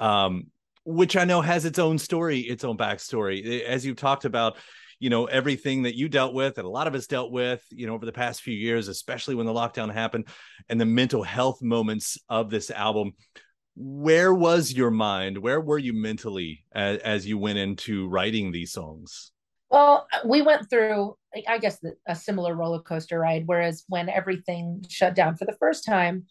Um, 0.00 0.46
which 0.84 1.16
I 1.16 1.24
know 1.24 1.40
has 1.40 1.64
its 1.64 1.78
own 1.78 1.98
story, 1.98 2.40
its 2.40 2.64
own 2.64 2.76
backstory. 2.76 3.62
As 3.62 3.86
you've 3.86 3.96
talked 3.96 4.24
about, 4.24 4.56
you 5.04 5.10
know 5.10 5.26
everything 5.26 5.82
that 5.82 5.94
you 5.94 6.08
dealt 6.08 6.32
with 6.32 6.56
and 6.56 6.66
a 6.66 6.70
lot 6.70 6.86
of 6.86 6.94
us 6.94 7.06
dealt 7.06 7.30
with 7.30 7.62
you 7.70 7.86
know 7.86 7.92
over 7.92 8.06
the 8.06 8.12
past 8.12 8.40
few 8.40 8.54
years 8.54 8.88
especially 8.88 9.34
when 9.34 9.44
the 9.44 9.52
lockdown 9.52 9.92
happened 9.92 10.26
and 10.70 10.80
the 10.80 10.86
mental 10.86 11.22
health 11.22 11.60
moments 11.60 12.16
of 12.30 12.48
this 12.48 12.70
album 12.70 13.12
where 13.76 14.32
was 14.32 14.72
your 14.72 14.90
mind? 14.90 15.36
Where 15.36 15.60
were 15.60 15.78
you 15.78 15.92
mentally 15.92 16.64
as, 16.72 16.98
as 16.98 17.26
you 17.26 17.38
went 17.38 17.58
into 17.58 18.08
writing 18.08 18.52
these 18.52 18.72
songs? 18.72 19.32
Well 19.68 20.06
we 20.24 20.40
went 20.40 20.70
through 20.70 21.16
i 21.48 21.58
guess 21.58 21.84
a 22.06 22.14
similar 22.14 22.54
roller 22.54 22.80
coaster 22.80 23.18
ride 23.18 23.42
whereas 23.46 23.84
when 23.88 24.08
everything 24.08 24.84
shut 24.88 25.16
down 25.16 25.36
for 25.36 25.44
the 25.46 25.56
first 25.58 25.84
time 25.84 26.26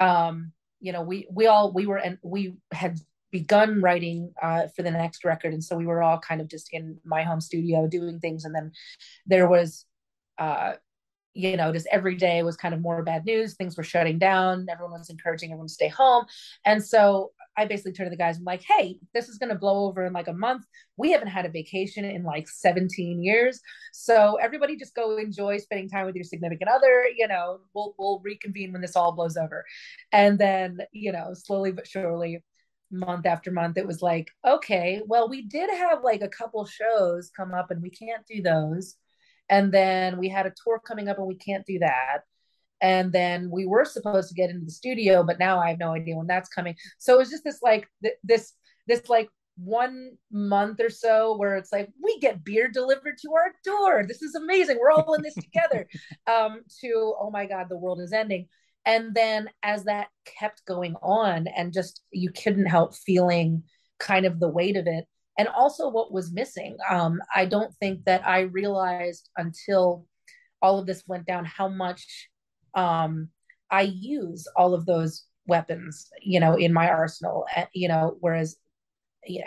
um 0.00 0.52
you 0.80 0.92
know 0.92 1.02
we 1.02 1.28
we 1.30 1.46
all 1.46 1.70
we 1.74 1.84
were 1.84 1.98
and 1.98 2.16
we 2.22 2.54
had 2.72 2.98
begun 3.30 3.80
writing 3.80 4.32
uh, 4.42 4.68
for 4.74 4.82
the 4.82 4.90
next 4.90 5.24
record, 5.24 5.52
and 5.52 5.62
so 5.62 5.76
we 5.76 5.86
were 5.86 6.02
all 6.02 6.18
kind 6.18 6.40
of 6.40 6.48
just 6.48 6.68
in 6.72 6.98
my 7.04 7.22
home 7.22 7.40
studio 7.40 7.86
doing 7.86 8.20
things, 8.20 8.44
and 8.44 8.54
then 8.54 8.72
there 9.26 9.48
was. 9.48 9.84
Uh, 10.38 10.74
you 11.34 11.56
know, 11.56 11.72
just 11.72 11.86
every 11.92 12.16
day 12.16 12.42
was 12.42 12.56
kind 12.56 12.74
of 12.74 12.80
more 12.80 13.00
bad 13.04 13.24
news. 13.24 13.54
Things 13.54 13.76
were 13.76 13.84
shutting 13.84 14.18
down. 14.18 14.66
Everyone 14.68 14.98
was 14.98 15.08
encouraging 15.08 15.50
everyone 15.50 15.68
to 15.68 15.72
stay 15.72 15.86
home. 15.86 16.24
And 16.64 16.84
so 16.84 17.30
I 17.58 17.64
basically 17.64 17.92
turned 17.92 18.06
to 18.06 18.10
the 18.10 18.16
guys, 18.16 18.38
I'm 18.38 18.44
like, 18.44 18.62
hey, 18.62 18.98
this 19.14 19.28
is 19.28 19.36
going 19.36 19.50
to 19.50 19.58
blow 19.58 19.86
over 19.86 20.04
in 20.06 20.12
like 20.12 20.28
a 20.28 20.32
month. 20.32 20.64
We 20.96 21.10
haven't 21.10 21.28
had 21.28 21.44
a 21.44 21.50
vacation 21.50 22.04
in 22.04 22.22
like 22.22 22.48
17 22.48 23.22
years. 23.22 23.60
So 23.92 24.36
everybody 24.40 24.76
just 24.76 24.94
go 24.94 25.16
enjoy 25.16 25.58
spending 25.58 25.88
time 25.88 26.06
with 26.06 26.14
your 26.14 26.24
significant 26.24 26.70
other. 26.70 27.06
You 27.16 27.26
know, 27.26 27.58
we'll, 27.74 27.94
we'll 27.98 28.20
reconvene 28.24 28.72
when 28.72 28.80
this 28.80 28.94
all 28.94 29.12
blows 29.12 29.36
over. 29.36 29.64
And 30.12 30.38
then, 30.38 30.78
you 30.92 31.10
know, 31.10 31.34
slowly 31.34 31.72
but 31.72 31.86
surely, 31.88 32.44
month 32.90 33.26
after 33.26 33.50
month, 33.50 33.76
it 33.76 33.86
was 33.86 34.02
like, 34.02 34.30
okay, 34.46 35.00
well, 35.06 35.28
we 35.28 35.42
did 35.42 35.70
have 35.70 36.02
like 36.02 36.22
a 36.22 36.28
couple 36.28 36.64
shows 36.66 37.30
come 37.36 37.52
up 37.52 37.70
and 37.70 37.82
we 37.82 37.90
can't 37.90 38.26
do 38.26 38.42
those. 38.42 38.96
And 39.48 39.72
then 39.72 40.18
we 40.18 40.28
had 40.28 40.46
a 40.46 40.52
tour 40.64 40.80
coming 40.86 41.08
up 41.08 41.18
and 41.18 41.26
we 41.26 41.36
can't 41.36 41.66
do 41.66 41.78
that. 41.80 42.20
And 42.80 43.12
then 43.12 43.50
we 43.50 43.66
were 43.66 43.84
supposed 43.84 44.28
to 44.28 44.34
get 44.34 44.50
into 44.50 44.64
the 44.64 44.70
studio 44.70 45.24
but 45.24 45.40
now 45.40 45.58
i 45.58 45.70
have 45.70 45.80
no 45.80 45.92
idea 45.92 46.16
when 46.16 46.26
that's 46.26 46.48
coming. 46.48 46.76
So 46.98 47.14
it 47.14 47.18
was 47.18 47.30
just 47.30 47.44
this 47.44 47.60
like 47.62 47.88
th- 48.02 48.14
this 48.22 48.54
this 48.86 49.08
like 49.08 49.28
one 49.56 50.12
month 50.30 50.80
or 50.80 50.88
so 50.90 51.36
where 51.36 51.56
it's 51.56 51.72
like 51.72 51.90
we 52.02 52.20
get 52.20 52.44
beer 52.44 52.68
delivered 52.68 53.18
to 53.22 53.32
our 53.34 53.52
door. 53.64 54.04
This 54.06 54.22
is 54.22 54.36
amazing. 54.36 54.78
We're 54.80 54.92
all 54.92 55.14
in 55.14 55.22
this 55.22 55.34
together. 55.34 55.88
Um 56.26 56.60
to 56.80 57.14
oh 57.20 57.30
my 57.30 57.46
god 57.46 57.66
the 57.68 57.76
world 57.76 58.00
is 58.00 58.12
ending 58.12 58.48
and 58.88 59.14
then 59.14 59.50
as 59.62 59.84
that 59.84 60.08
kept 60.24 60.64
going 60.64 60.94
on 61.02 61.46
and 61.46 61.74
just 61.74 62.00
you 62.10 62.32
couldn't 62.32 62.66
help 62.66 62.96
feeling 62.96 63.62
kind 64.00 64.24
of 64.24 64.40
the 64.40 64.48
weight 64.48 64.78
of 64.78 64.86
it 64.86 65.04
and 65.36 65.46
also 65.48 65.90
what 65.90 66.10
was 66.10 66.32
missing. 66.32 66.76
Um, 66.90 67.20
I 67.34 67.44
don't 67.44 67.72
think 67.76 68.06
that 68.06 68.26
I 68.26 68.40
realized 68.40 69.28
until 69.36 70.06
all 70.62 70.78
of 70.78 70.86
this 70.86 71.04
went 71.06 71.26
down 71.26 71.44
how 71.44 71.68
much 71.68 72.28
um, 72.74 73.28
I 73.70 73.82
use 73.82 74.48
all 74.56 74.72
of 74.72 74.86
those 74.86 75.24
weapons, 75.46 76.08
you 76.22 76.40
know, 76.40 76.56
in 76.56 76.72
my 76.72 76.88
arsenal. 76.88 77.44
Eh, 77.54 77.66
you 77.74 77.88
know, 77.88 78.16
whereas, 78.20 78.56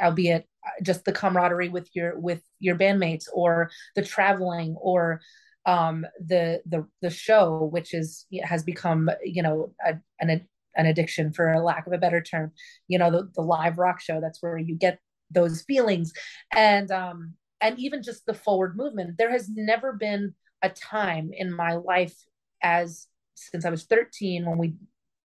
albeit 0.02 0.46
just 0.84 1.04
the 1.04 1.12
camaraderie 1.12 1.70
with 1.70 1.90
your 1.94 2.20
with 2.20 2.42
your 2.60 2.76
bandmates, 2.76 3.26
or 3.34 3.72
the 3.96 4.04
traveling, 4.04 4.76
or 4.80 5.20
um, 5.66 6.06
the 6.20 6.62
the 6.66 6.88
the 7.02 7.10
show, 7.10 7.70
which 7.72 7.94
is 7.94 8.26
has 8.44 8.64
become 8.64 9.10
you 9.24 9.44
know 9.44 9.74
a, 9.86 9.96
an 10.20 10.48
an 10.76 10.86
addiction 10.86 11.34
for 11.34 11.52
a 11.52 11.62
lack 11.62 11.88
of 11.88 11.94
a 11.94 11.98
better 11.98 12.22
term. 12.22 12.52
You 12.88 13.00
know, 13.00 13.12
the 13.12 13.30
the 13.36 13.42
live 13.42 13.78
rock 13.78 14.02
show. 14.02 14.20
That's 14.22 14.42
where 14.42 14.58
you 14.58 14.76
get 14.76 15.00
those 15.34 15.62
feelings 15.62 16.14
and 16.54 16.92
um 16.92 17.34
and 17.62 17.80
even 17.80 18.04
just 18.04 18.26
the 18.26 18.34
forward 18.34 18.76
movement 18.76 19.18
there 19.18 19.32
has 19.32 19.50
never 19.50 19.94
been 19.94 20.34
a 20.62 20.70
time 20.70 21.32
in 21.34 21.52
my 21.52 21.74
life 21.74 22.16
as 22.62 23.08
since 23.36 23.66
i 23.66 23.70
was 23.70 23.86
13 23.86 24.46
when 24.46 24.58
we 24.58 24.76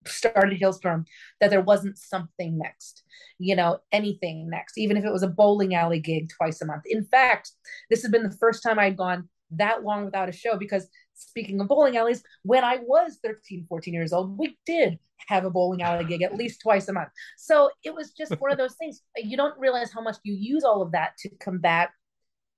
started 0.06 0.60
Halestorm 0.60 1.04
that 1.40 1.50
there 1.50 1.60
wasn't 1.60 1.98
something 1.98 2.56
next 2.56 3.02
you 3.38 3.56
know 3.56 3.78
anything 3.90 4.48
next 4.48 4.78
even 4.78 4.96
if 4.96 5.04
it 5.04 5.12
was 5.12 5.24
a 5.24 5.28
bowling 5.28 5.74
alley 5.74 5.98
gig 5.98 6.30
twice 6.30 6.60
a 6.60 6.66
month 6.66 6.84
in 6.86 7.04
fact 7.04 7.50
this 7.90 8.02
has 8.02 8.10
been 8.10 8.22
the 8.22 8.36
first 8.38 8.62
time 8.62 8.78
i'd 8.78 8.96
gone 8.96 9.28
that 9.50 9.84
long 9.84 10.04
without 10.04 10.28
a 10.28 10.32
show 10.32 10.56
because 10.56 10.88
speaking 11.14 11.60
of 11.60 11.68
bowling 11.68 11.96
alleys 11.96 12.22
when 12.42 12.64
i 12.64 12.78
was 12.82 13.18
13 13.22 13.66
14 13.68 13.94
years 13.94 14.12
old 14.12 14.36
we 14.38 14.58
did 14.66 14.98
have 15.26 15.44
a 15.44 15.50
bowling 15.50 15.82
alley 15.82 16.04
gig 16.04 16.22
at 16.22 16.36
least 16.36 16.60
twice 16.60 16.88
a 16.88 16.92
month. 16.92 17.08
So 17.36 17.70
it 17.82 17.94
was 17.94 18.12
just 18.12 18.40
one 18.40 18.52
of 18.52 18.58
those 18.62 18.74
things. 18.74 19.02
You 19.16 19.36
don't 19.36 19.58
realize 19.58 19.92
how 19.92 20.00
much 20.00 20.16
you 20.22 20.34
use 20.34 20.64
all 20.64 20.82
of 20.82 20.92
that 20.92 21.16
to 21.18 21.30
combat, 21.40 21.90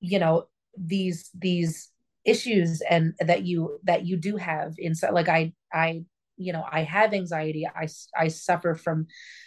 you 0.01 0.19
know, 0.19 0.45
these 0.77 1.31
these 1.37 1.91
issues 2.25 2.83
and 2.89 3.15
that 3.21 3.45
you 3.45 3.79
that 3.85 4.07
you 4.07 4.17
do 4.17 4.37
have 4.37 4.75
inside. 4.79 5.13
Like 5.13 5.29
I 5.29 5.53
I 5.73 6.05
you 6.37 6.53
know 6.53 6.65
I 6.71 6.83
have 6.83 7.15
anxiety. 7.15 7.67
I 7.67 7.89
I 8.17 8.29
suffer 8.29 8.75
from 8.75 9.07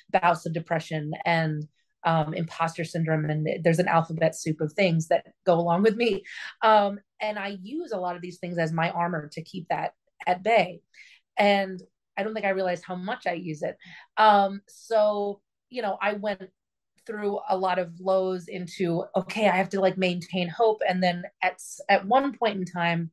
bouts 0.10 0.46
of 0.46 0.54
depression 0.54 1.12
and 1.26 1.68
um, 2.04 2.34
imposter 2.34 2.84
syndrome 2.84 3.26
and 3.26 3.48
there's 3.64 3.80
an 3.80 3.88
alphabet 3.88 4.36
soup 4.36 4.60
of 4.62 4.74
things 4.74 5.08
that 5.08 5.26
go 5.46 5.56
along 5.56 5.84
with 5.84 5.96
me 5.96 6.24
um, 6.64 7.00
and 7.22 7.38
i 7.38 7.58
use 7.62 7.92
a 7.92 8.00
lot 8.00 8.16
of 8.16 8.22
these 8.22 8.40
things 8.40 8.58
as 8.58 8.72
my 8.72 8.90
armor 8.92 9.28
to 9.32 9.42
keep 9.42 9.68
that 9.70 9.94
at 10.28 10.44
bay 10.44 10.82
and 11.38 11.82
I 12.18 12.24
don't 12.24 12.34
think 12.34 12.46
I 12.46 12.50
realized 12.50 12.84
how 12.86 12.96
much 12.96 13.26
I 13.26 13.34
use 13.34 13.64
it. 13.64 13.78
Um, 14.18 14.62
so, 14.68 15.42
you 15.70 15.82
know, 15.82 15.98
I 16.02 16.14
went 16.14 16.50
through 17.08 17.40
a 17.50 17.58
lot 17.58 17.80
of 17.80 18.00
lows 18.00 18.48
into, 18.48 19.06
okay, 19.16 19.48
I 19.48 19.58
have 19.58 19.70
to 19.70 19.82
like 19.82 19.98
maintain 19.98 20.48
hope. 20.48 20.82
And 20.88 21.02
then 21.02 21.24
at, 21.42 21.60
at 21.90 22.06
one 22.06 22.38
point 22.38 22.58
in 22.58 22.66
time, 22.66 23.12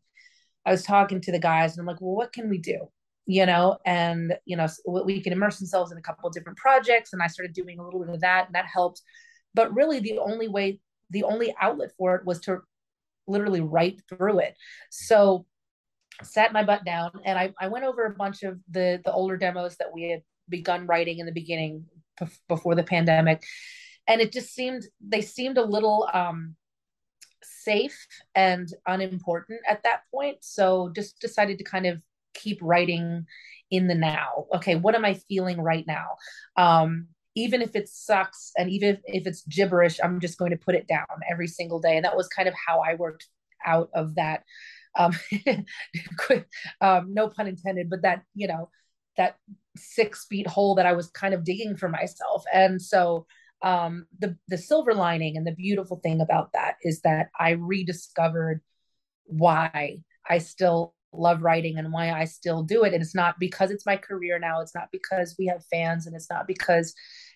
I 0.66 0.73
was 0.73 0.83
talking 0.83 1.21
to 1.23 1.33
the 1.33 1.38
guys 1.38 1.73
and 1.73 1.80
I'm 1.80 1.87
like, 1.87 2.00
well, 2.00 2.14
what 2.14 2.33
can 2.33 2.50
we 2.50 2.59
do? 2.59 2.90
You 3.30 3.44
know, 3.44 3.76
and, 3.85 4.38
you 4.47 4.56
know, 4.56 4.66
we 4.87 5.20
can 5.20 5.35
immerse 5.35 5.58
themselves 5.58 5.92
in 5.92 5.99
a 5.99 6.02
couple 6.02 6.26
of 6.26 6.32
different 6.32 6.56
projects. 6.56 7.12
And 7.12 7.23
I 7.23 7.26
started 7.26 7.52
doing 7.52 7.78
a 7.78 7.85
little 7.85 8.00
bit 8.00 8.14
of 8.14 8.23
that 8.23 8.47
and 8.47 8.54
that 8.54 8.64
helped. 8.64 9.02
But 9.52 9.75
really 9.75 10.00
the 10.00 10.18
only 10.18 10.49
way, 10.49 10.80
the 11.11 11.25
only 11.25 11.54
outlet 11.61 11.90
for 11.99 12.14
it 12.14 12.25
was 12.25 12.40
to 12.42 12.61
literally 13.26 13.61
write 13.61 14.00
through 14.08 14.38
it. 14.38 14.56
So 14.90 15.44
sat 16.23 16.52
my 16.52 16.64
butt 16.64 16.85
down 16.85 17.11
and 17.25 17.38
I, 17.38 17.52
I 17.61 17.68
went 17.68 17.85
over 17.85 18.06
a 18.06 18.14
bunch 18.14 18.42
of 18.42 18.58
the 18.70 19.00
the 19.04 19.12
older 19.12 19.37
demos 19.37 19.76
that 19.76 19.92
we 19.92 20.11
had 20.11 20.23
begun 20.49 20.87
writing 20.87 21.18
in 21.18 21.26
the 21.26 21.32
beginning 21.32 21.85
before 22.49 22.75
the 22.75 22.82
pandemic 22.82 23.42
and 24.06 24.20
it 24.20 24.32
just 24.32 24.52
seemed 24.54 24.85
they 25.00 25.20
seemed 25.20 25.58
a 25.58 25.64
little 25.64 26.08
um 26.12 26.56
safe 27.42 28.06
and 28.35 28.68
unimportant 28.87 29.61
at 29.68 29.82
that 29.85 30.00
point 30.11 30.38
so 30.40 30.90
just 30.94 31.20
decided 31.20 31.58
to 31.58 31.64
kind 31.64 31.87
of 31.87 32.02
keep 32.38 32.59
writing 32.62 33.26
in 33.71 33.87
the 33.87 33.95
now. 33.95 34.47
Okay 34.54 34.76
what 34.76 34.95
am 34.95 35.04
i 35.04 35.14
feeling 35.14 35.61
right 35.61 35.87
now? 35.87 36.16
Um 36.57 37.09
even 37.35 37.62
if 37.62 37.76
it 37.76 37.88
sucks 37.88 38.50
and 38.57 38.68
even 38.71 38.95
if, 38.95 39.00
if 39.04 39.26
it's 39.26 39.42
gibberish 39.42 40.00
i'm 40.02 40.18
just 40.18 40.38
going 40.38 40.50
to 40.50 40.57
put 40.57 40.75
it 40.75 40.88
down 40.88 41.07
every 41.30 41.47
single 41.47 41.80
day. 41.80 41.97
And 41.97 42.04
that 42.04 42.16
was 42.16 42.28
kind 42.28 42.49
of 42.49 42.54
how 42.66 42.80
i 42.80 42.95
worked 42.95 43.26
out 43.66 43.90
of 43.95 44.14
that 44.16 44.42
um, 44.99 45.12
um, 46.80 47.14
no 47.14 47.28
pun 47.28 47.47
intended, 47.47 47.88
but 47.88 48.02
that, 48.02 48.23
you 48.35 48.49
know, 48.49 48.71
that 49.16 49.37
six 49.76 50.26
feet 50.26 50.47
hole 50.47 50.75
that 50.75 50.87
I 50.87 50.92
was 50.92 51.09
kind 51.11 51.35
of 51.35 51.45
digging 51.45 51.76
for 51.76 51.88
myself. 51.88 52.45
And 52.52 52.80
so 52.80 53.26
um, 53.62 54.07
the, 54.18 54.37
the 54.49 54.59
silver 54.59 54.95
lining 54.95 55.37
and 55.37 55.47
the 55.47 55.52
beautiful 55.52 56.00
thing 56.02 56.21
about 56.21 56.52
that 56.52 56.76
is 56.83 57.00
that 57.02 57.28
I 57.38 57.50
rediscovered 57.50 58.61
why 59.25 59.99
I 60.28 60.38
still 60.38 60.95
love 61.12 61.42
writing 61.42 61.78
and 61.78 61.92
why 61.92 62.10
I 62.10 62.24
still 62.24 62.62
do 62.62 62.84
it. 62.84 62.92
And 62.92 63.02
it's 63.02 63.14
not 63.14 63.38
because 63.38 63.70
it's 63.70 63.86
my 63.86 63.96
career 63.96 64.38
now. 64.38 64.60
It's 64.60 64.74
not 64.74 64.88
because 64.92 65.34
we 65.38 65.46
have 65.46 65.64
fans 65.70 66.06
and 66.06 66.14
it's 66.14 66.30
not 66.30 66.46
because 66.46 66.94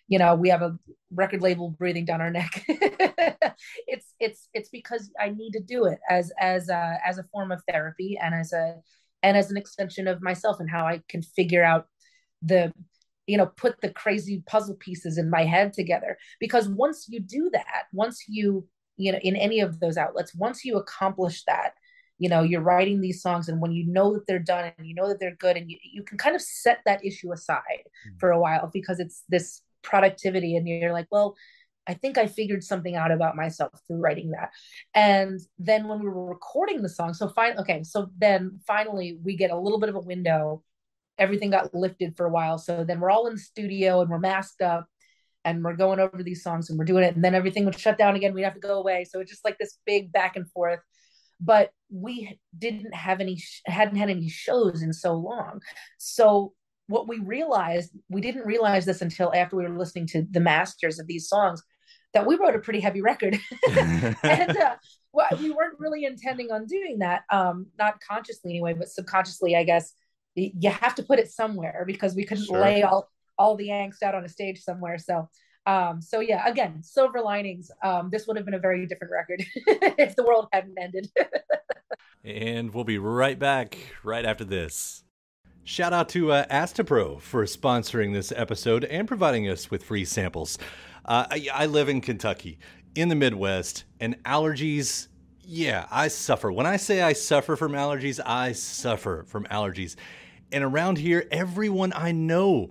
you 0.08 0.18
know 0.18 0.34
we 0.34 0.48
have 0.48 0.62
a 0.62 0.78
record 1.10 1.40
label 1.40 1.70
breathing 1.70 2.04
down 2.04 2.20
our 2.20 2.30
neck 2.30 2.64
it's 3.86 4.14
it's 4.20 4.48
it's 4.52 4.68
because 4.68 5.10
i 5.18 5.30
need 5.30 5.52
to 5.52 5.60
do 5.60 5.84
it 5.86 5.98
as 6.10 6.32
as 6.38 6.68
a, 6.68 6.98
as 7.06 7.18
a 7.18 7.24
form 7.32 7.50
of 7.52 7.62
therapy 7.68 8.18
and 8.22 8.34
as 8.34 8.52
a 8.52 8.74
and 9.22 9.36
as 9.36 9.50
an 9.50 9.56
extension 9.56 10.06
of 10.06 10.20
myself 10.20 10.60
and 10.60 10.70
how 10.70 10.86
i 10.86 11.00
can 11.08 11.22
figure 11.22 11.64
out 11.64 11.86
the 12.42 12.72
you 13.26 13.38
know 13.38 13.46
put 13.46 13.80
the 13.80 13.90
crazy 13.90 14.42
puzzle 14.46 14.76
pieces 14.76 15.16
in 15.16 15.30
my 15.30 15.44
head 15.44 15.72
together 15.72 16.18
because 16.40 16.68
once 16.68 17.06
you 17.08 17.20
do 17.20 17.48
that 17.52 17.84
once 17.92 18.24
you 18.28 18.66
you 18.96 19.12
know 19.12 19.18
in 19.22 19.36
any 19.36 19.60
of 19.60 19.80
those 19.80 19.96
outlets 19.96 20.34
once 20.34 20.64
you 20.64 20.76
accomplish 20.76 21.42
that 21.44 21.72
you 22.22 22.28
know 22.28 22.42
you're 22.44 22.60
writing 22.60 23.00
these 23.00 23.20
songs 23.20 23.48
and 23.48 23.60
when 23.60 23.72
you 23.72 23.84
know 23.84 24.14
that 24.14 24.24
they're 24.28 24.38
done 24.38 24.70
and 24.78 24.86
you 24.86 24.94
know 24.94 25.08
that 25.08 25.18
they're 25.18 25.34
good 25.34 25.56
and 25.56 25.68
you, 25.68 25.76
you 25.82 26.04
can 26.04 26.16
kind 26.16 26.36
of 26.36 26.40
set 26.40 26.78
that 26.86 27.04
issue 27.04 27.32
aside 27.32 27.82
mm-hmm. 27.82 28.16
for 28.20 28.30
a 28.30 28.38
while 28.38 28.70
because 28.72 29.00
it's 29.00 29.24
this 29.28 29.62
productivity 29.82 30.54
and 30.54 30.68
you're 30.68 30.92
like 30.92 31.08
well 31.10 31.34
i 31.88 31.94
think 31.94 32.16
i 32.18 32.26
figured 32.28 32.62
something 32.62 32.94
out 32.94 33.10
about 33.10 33.34
myself 33.34 33.72
through 33.88 33.98
writing 33.98 34.30
that. 34.30 34.50
And 34.94 35.40
then 35.58 35.88
when 35.88 35.98
we 35.98 36.06
were 36.06 36.26
recording 36.26 36.80
the 36.80 36.88
song 36.88 37.12
so 37.12 37.28
fine 37.28 37.58
okay 37.58 37.82
so 37.82 38.08
then 38.16 38.60
finally 38.68 39.18
we 39.24 39.36
get 39.36 39.50
a 39.50 39.58
little 39.58 39.80
bit 39.80 39.88
of 39.88 39.96
a 39.96 40.00
window. 40.00 40.62
Everything 41.18 41.50
got 41.50 41.74
lifted 41.74 42.16
for 42.16 42.26
a 42.26 42.30
while 42.30 42.56
so 42.56 42.84
then 42.84 43.00
we're 43.00 43.10
all 43.10 43.26
in 43.26 43.34
the 43.34 43.40
studio 43.40 44.00
and 44.00 44.08
we're 44.10 44.18
masked 44.20 44.62
up 44.62 44.86
and 45.44 45.64
we're 45.64 45.76
going 45.76 45.98
over 45.98 46.22
these 46.22 46.42
songs 46.44 46.70
and 46.70 46.78
we're 46.78 46.84
doing 46.84 47.02
it 47.02 47.16
and 47.16 47.24
then 47.24 47.34
everything 47.34 47.64
would 47.64 47.78
shut 47.78 47.98
down 47.98 48.14
again. 48.14 48.32
We'd 48.32 48.44
have 48.44 48.54
to 48.54 48.60
go 48.60 48.78
away. 48.78 49.04
So 49.04 49.18
it's 49.18 49.30
just 49.30 49.44
like 49.44 49.58
this 49.58 49.78
big 49.84 50.12
back 50.12 50.36
and 50.36 50.48
forth 50.52 50.80
but 51.42 51.70
we 51.90 52.38
didn't 52.56 52.94
have 52.94 53.20
any 53.20 53.38
hadn't 53.66 53.96
had 53.96 54.08
any 54.08 54.28
shows 54.28 54.82
in 54.82 54.92
so 54.92 55.14
long 55.14 55.60
so 55.98 56.54
what 56.92 57.08
we 57.08 57.18
realized, 57.18 57.90
we 58.08 58.20
didn't 58.20 58.46
realize 58.46 58.84
this 58.84 59.02
until 59.02 59.32
after 59.34 59.56
we 59.56 59.64
were 59.64 59.78
listening 59.78 60.06
to 60.08 60.26
the 60.30 60.40
masters 60.40 60.98
of 60.98 61.06
these 61.06 61.28
songs, 61.28 61.62
that 62.12 62.26
we 62.26 62.36
wrote 62.36 62.54
a 62.54 62.58
pretty 62.58 62.80
heavy 62.80 63.00
record. 63.00 63.38
and 64.22 64.56
uh, 64.56 64.76
well, 65.12 65.28
we 65.40 65.50
weren't 65.50 65.78
really 65.78 66.04
intending 66.04 66.50
on 66.50 66.66
doing 66.66 66.98
that, 66.98 67.22
um, 67.30 67.66
not 67.78 68.00
consciously 68.06 68.52
anyway, 68.52 68.74
but 68.74 68.88
subconsciously, 68.88 69.56
I 69.56 69.64
guess. 69.64 69.94
You 70.34 70.70
have 70.70 70.94
to 70.94 71.02
put 71.02 71.18
it 71.18 71.30
somewhere 71.30 71.84
because 71.86 72.14
we 72.14 72.24
couldn't 72.24 72.46
sure. 72.46 72.58
lay 72.58 72.82
all 72.82 73.10
all 73.38 73.54
the 73.54 73.68
angst 73.68 74.02
out 74.02 74.14
on 74.14 74.24
a 74.24 74.28
stage 74.30 74.62
somewhere. 74.62 74.96
So 74.96 75.28
Um, 75.66 76.00
so 76.00 76.20
yeah, 76.20 76.48
again, 76.48 76.82
silver 76.82 77.20
linings. 77.20 77.70
Um, 77.82 78.10
this 78.10 78.26
would 78.26 78.36
have 78.36 78.44
been 78.44 78.54
a 78.54 78.58
very 78.58 78.86
different 78.86 79.12
record 79.12 79.44
if 79.98 80.16
the 80.16 80.24
world 80.24 80.48
hadn't 80.52 80.76
ended. 80.80 81.10
and 82.24 82.74
we'll 82.74 82.84
be 82.84 82.98
right 82.98 83.38
back 83.38 83.78
right 84.02 84.24
after 84.24 84.44
this. 84.44 85.04
Shout 85.64 85.92
out 85.92 86.08
to 86.10 86.32
uh, 86.32 86.46
Astepro 86.46 87.20
for 87.20 87.44
sponsoring 87.44 88.12
this 88.12 88.32
episode 88.34 88.84
and 88.84 89.06
providing 89.06 89.48
us 89.48 89.70
with 89.70 89.84
free 89.84 90.04
samples. 90.04 90.58
Uh, 91.04 91.26
I, 91.30 91.48
I 91.54 91.66
live 91.66 91.88
in 91.88 92.00
Kentucky, 92.00 92.58
in 92.96 93.08
the 93.08 93.14
Midwest, 93.14 93.84
and 94.00 94.20
allergies 94.24 95.06
yeah, 95.44 95.86
I 95.90 96.08
suffer. 96.08 96.52
When 96.52 96.66
I 96.66 96.76
say 96.76 97.02
I 97.02 97.12
suffer 97.14 97.56
from 97.56 97.72
allergies, 97.72 98.20
I 98.24 98.52
suffer 98.52 99.24
from 99.26 99.44
allergies. 99.46 99.96
And 100.52 100.62
around 100.62 100.98
here, 100.98 101.26
everyone 101.30 101.92
I 101.94 102.12
know 102.12 102.70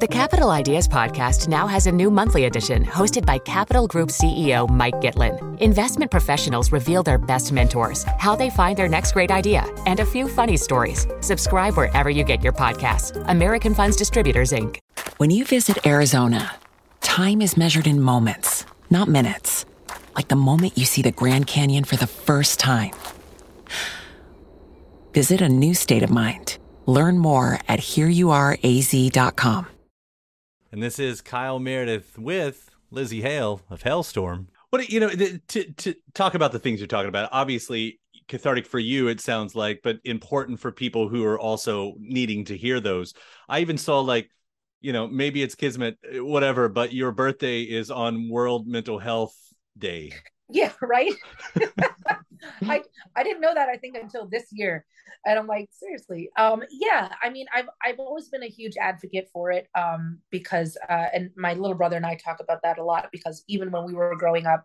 The 0.00 0.08
Capital 0.08 0.48
Ideas 0.48 0.88
Podcast 0.88 1.46
now 1.46 1.66
has 1.66 1.86
a 1.86 1.92
new 1.92 2.10
monthly 2.10 2.46
edition 2.46 2.86
hosted 2.86 3.26
by 3.26 3.36
Capital 3.36 3.86
Group 3.86 4.08
CEO 4.08 4.66
Mike 4.70 4.94
Gitlin. 4.94 5.60
Investment 5.60 6.10
professionals 6.10 6.72
reveal 6.72 7.02
their 7.02 7.18
best 7.18 7.52
mentors, 7.52 8.04
how 8.18 8.34
they 8.34 8.48
find 8.48 8.78
their 8.78 8.88
next 8.88 9.12
great 9.12 9.30
idea, 9.30 9.66
and 9.84 10.00
a 10.00 10.06
few 10.06 10.26
funny 10.26 10.56
stories. 10.56 11.06
Subscribe 11.20 11.76
wherever 11.76 12.08
you 12.08 12.24
get 12.24 12.42
your 12.42 12.54
podcasts. 12.54 13.22
American 13.28 13.74
Funds 13.74 13.94
Distributors, 13.94 14.52
Inc. 14.52 14.78
When 15.18 15.30
you 15.30 15.44
visit 15.44 15.86
Arizona, 15.86 16.50
time 17.02 17.42
is 17.42 17.58
measured 17.58 17.86
in 17.86 18.00
moments, 18.00 18.64
not 18.88 19.06
minutes. 19.06 19.66
Like 20.16 20.28
the 20.28 20.34
moment 20.34 20.78
you 20.78 20.86
see 20.86 21.02
the 21.02 21.12
Grand 21.12 21.46
Canyon 21.46 21.84
for 21.84 21.96
the 21.96 22.06
first 22.06 22.58
time. 22.58 22.92
Visit 25.12 25.42
a 25.42 25.48
new 25.50 25.74
state 25.74 26.02
of 26.02 26.08
mind. 26.08 26.56
Learn 26.86 27.18
more 27.18 27.58
at 27.68 27.80
hereyouareaz.com. 27.80 29.66
And 30.72 30.80
this 30.80 31.00
is 31.00 31.20
Kyle 31.20 31.58
Meredith 31.58 32.16
with 32.16 32.70
Lzzy 32.92 33.22
Hale 33.22 33.60
of 33.70 33.82
Halestorm. 33.82 34.46
What 34.70 34.88
you 34.88 35.00
know 35.00 35.08
to 35.10 35.38
to 35.64 35.94
talk 36.14 36.34
about 36.34 36.52
the 36.52 36.60
things 36.60 36.78
you're 36.78 36.86
talking 36.86 37.08
about. 37.08 37.28
Obviously, 37.32 37.98
cathartic 38.28 38.66
for 38.66 38.78
you, 38.78 39.08
it 39.08 39.20
sounds 39.20 39.56
like, 39.56 39.80
but 39.82 39.98
important 40.04 40.60
for 40.60 40.70
people 40.70 41.08
who 41.08 41.24
are 41.24 41.40
also 41.40 41.94
needing 41.98 42.44
to 42.44 42.56
hear 42.56 42.78
those. 42.78 43.14
I 43.48 43.60
even 43.60 43.78
saw 43.78 43.98
like, 43.98 44.30
you 44.80 44.92
know, 44.92 45.08
maybe 45.08 45.42
it's 45.42 45.56
kismet, 45.56 45.98
whatever, 46.12 46.68
but 46.68 46.92
your 46.92 47.10
birthday 47.10 47.62
is 47.62 47.90
on 47.90 48.28
World 48.28 48.68
Mental 48.68 49.00
Health 49.00 49.36
Day. 49.76 50.12
Yeah, 50.52 50.72
right. 50.82 51.14
I 52.62 52.82
I 53.16 53.22
didn't 53.22 53.40
know 53.40 53.54
that 53.54 53.68
I 53.68 53.76
think 53.76 53.96
until 53.96 54.26
this 54.26 54.46
year, 54.52 54.84
and 55.26 55.38
I'm 55.38 55.46
like 55.46 55.68
seriously. 55.72 56.30
Um, 56.36 56.62
yeah, 56.70 57.12
I 57.22 57.30
mean, 57.30 57.46
I've 57.54 57.68
I've 57.84 57.98
always 57.98 58.28
been 58.28 58.42
a 58.42 58.48
huge 58.48 58.76
advocate 58.80 59.28
for 59.32 59.50
it. 59.50 59.68
Um, 59.74 60.18
because 60.30 60.76
uh, 60.88 61.06
and 61.12 61.30
my 61.36 61.54
little 61.54 61.76
brother 61.76 61.96
and 61.96 62.06
I 62.06 62.16
talk 62.16 62.40
about 62.40 62.62
that 62.62 62.78
a 62.78 62.84
lot 62.84 63.08
because 63.12 63.44
even 63.48 63.70
when 63.70 63.84
we 63.84 63.94
were 63.94 64.16
growing 64.16 64.46
up, 64.46 64.64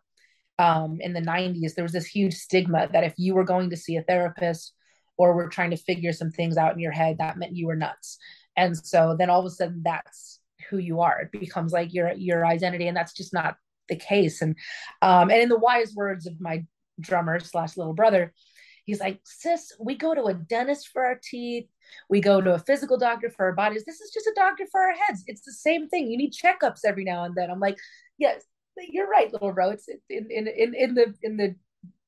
um, 0.59 0.97
in 1.01 1.13
the 1.13 1.21
'90s, 1.21 1.75
there 1.75 1.83
was 1.83 1.93
this 1.93 2.05
huge 2.05 2.33
stigma 2.33 2.87
that 2.91 3.03
if 3.03 3.13
you 3.17 3.35
were 3.35 3.43
going 3.43 3.69
to 3.69 3.77
see 3.77 3.97
a 3.97 4.03
therapist 4.03 4.73
or 5.17 5.33
were 5.33 5.49
trying 5.49 5.71
to 5.71 5.77
figure 5.77 6.13
some 6.13 6.31
things 6.31 6.57
out 6.57 6.73
in 6.73 6.79
your 6.79 6.91
head, 6.91 7.17
that 7.17 7.37
meant 7.37 7.55
you 7.55 7.67
were 7.67 7.75
nuts. 7.75 8.17
And 8.57 8.77
so 8.77 9.15
then 9.17 9.29
all 9.29 9.39
of 9.39 9.45
a 9.45 9.49
sudden, 9.49 9.81
that's 9.83 10.39
who 10.69 10.77
you 10.77 11.01
are. 11.01 11.21
It 11.21 11.39
becomes 11.39 11.73
like 11.73 11.93
your 11.93 12.13
your 12.13 12.45
identity, 12.45 12.87
and 12.87 12.95
that's 12.95 13.13
just 13.13 13.33
not 13.33 13.57
the 13.89 13.95
case. 13.95 14.41
And 14.41 14.55
um, 15.01 15.29
and 15.29 15.41
in 15.41 15.49
the 15.49 15.59
wise 15.59 15.93
words 15.95 16.27
of 16.27 16.39
my 16.39 16.65
drummer 16.99 17.39
slash 17.39 17.77
little 17.77 17.93
brother, 17.93 18.33
he's 18.85 18.99
like, 18.99 19.19
sis, 19.25 19.73
we 19.79 19.95
go 19.95 20.13
to 20.13 20.25
a 20.25 20.33
dentist 20.33 20.89
for 20.89 21.05
our 21.05 21.19
teeth. 21.21 21.67
We 22.09 22.21
go 22.21 22.41
to 22.41 22.55
a 22.55 22.59
physical 22.59 22.97
doctor 22.97 23.29
for 23.29 23.45
our 23.45 23.53
bodies. 23.53 23.85
This 23.85 24.01
is 24.01 24.11
just 24.11 24.27
a 24.27 24.33
doctor 24.35 24.65
for 24.71 24.81
our 24.81 24.93
heads. 24.93 25.23
It's 25.27 25.43
the 25.43 25.53
same 25.53 25.87
thing. 25.87 26.09
You 26.09 26.17
need 26.17 26.33
checkups 26.33 26.79
every 26.85 27.03
now 27.03 27.23
and 27.23 27.35
then. 27.35 27.51
I'm 27.51 27.59
like, 27.59 27.77
yes, 28.17 28.43
you're 28.77 29.07
right, 29.09 29.31
little 29.31 29.53
bro. 29.53 29.71
It's 29.71 29.87
in 30.09 30.27
in 30.29 30.47
in, 30.47 30.73
in 30.73 30.95
the 30.95 31.13
in 31.21 31.37
the 31.37 31.55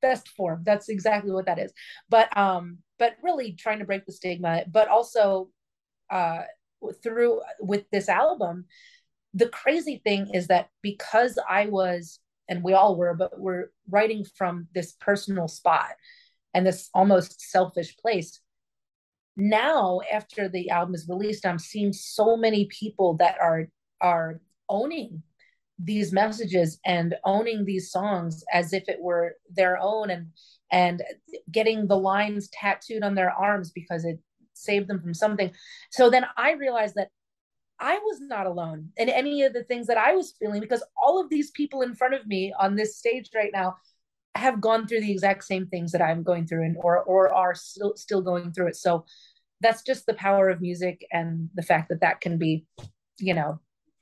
best 0.02 0.30
form. 0.30 0.64
That's 0.66 0.90
exactly 0.90 1.32
what 1.32 1.46
that 1.46 1.60
is. 1.60 1.72
But 2.10 2.36
um, 2.38 2.80
but 3.00 3.16
really 3.22 3.54
trying 3.54 3.80
to 3.80 3.86
break 3.86 4.06
the 4.06 4.12
stigma, 4.12 4.64
but 4.72 4.88
also 4.88 5.50
uh 6.10 6.44
through 7.04 7.42
with 7.60 7.90
this 7.92 8.08
album, 8.10 8.66
the 9.38 9.50
crazy 9.50 10.02
thing 10.04 10.32
is 10.34 10.48
that 10.48 10.70
because 10.82 11.38
I 11.48 11.68
was, 11.68 12.20
and 12.50 12.64
we 12.64 12.74
all 12.74 12.96
were, 12.96 13.14
but 13.14 13.40
we're 13.40 13.66
writing 13.88 14.26
from 14.36 14.68
this 14.74 14.94
personal 14.94 15.48
spot 15.48 15.92
and 16.56 16.66
this 16.66 16.90
almost 16.94 17.40
selfish 17.40 17.96
place. 17.98 18.40
Now, 19.36 20.02
after 20.12 20.50
the 20.50 20.72
album 20.72 20.96
is 20.96 21.08
released, 21.08 21.46
I'm 21.46 21.60
seeing 21.60 21.94
so 21.94 22.36
many 22.36 22.66
people 22.66 23.18
that 23.18 23.38
are 23.40 23.68
are 24.02 24.42
owning 24.70 25.22
these 25.78 26.12
messages 26.12 26.80
and 26.84 27.16
owning 27.24 27.64
these 27.64 27.92
songs 27.92 28.44
as 28.52 28.74
if 28.74 28.90
it 28.90 29.00
were 29.00 29.36
their 29.52 29.78
own 29.80 30.10
and 30.10 30.30
and 30.72 31.04
getting 31.52 31.86
the 31.86 31.98
lines 31.98 32.50
tattooed 32.52 33.04
on 33.04 33.14
their 33.14 33.30
arms 33.30 33.70
because 33.70 34.04
it 34.04 34.18
saved 34.54 34.88
them 34.88 35.00
from 35.00 35.14
something. 35.14 35.52
So 35.92 36.10
then 36.10 36.26
I 36.36 36.54
realized 36.54 36.96
that 36.96 37.10
I 37.80 38.00
was 38.00 38.20
not 38.20 38.48
alone 38.48 38.90
in 38.98 39.10
any 39.10 39.44
of 39.44 39.54
the 39.54 39.64
things 39.64 39.88
that 39.88 39.98
I 39.98 40.14
was 40.16 40.34
feeling 40.40 40.62
because 40.62 40.84
all 41.02 41.22
of 41.22 41.30
these 41.30 41.52
people 41.52 41.82
in 41.82 41.96
front 41.96 42.14
of 42.14 42.26
me 42.26 42.54
on 42.60 42.76
this 42.76 42.98
stage 42.98 43.30
right 43.36 43.52
now 43.54 43.78
have 44.36 44.62
gone 44.62 44.88
through 44.88 45.02
the 45.02 45.12
exact 45.12 45.44
same 45.44 45.68
things 45.68 45.92
that 45.92 46.02
I'm 46.02 46.24
going 46.24 46.48
through 46.48 46.64
and 46.64 46.78
or 46.80 47.04
or 47.04 47.34
are 47.34 47.56
still 47.56 47.94
still 47.96 48.22
going 48.22 48.52
through 48.52 48.68
it. 48.68 48.76
So 48.76 49.06
that's 49.62 49.82
just 49.82 50.06
the 50.06 50.14
power 50.14 50.50
of 50.50 50.62
music 50.62 51.06
and 51.12 51.50
the 51.56 51.64
fact 51.64 51.90
that 51.90 52.02
that 52.02 52.22
can 52.22 52.38
be, 52.38 52.66
you 53.20 53.34
know, 53.34 53.60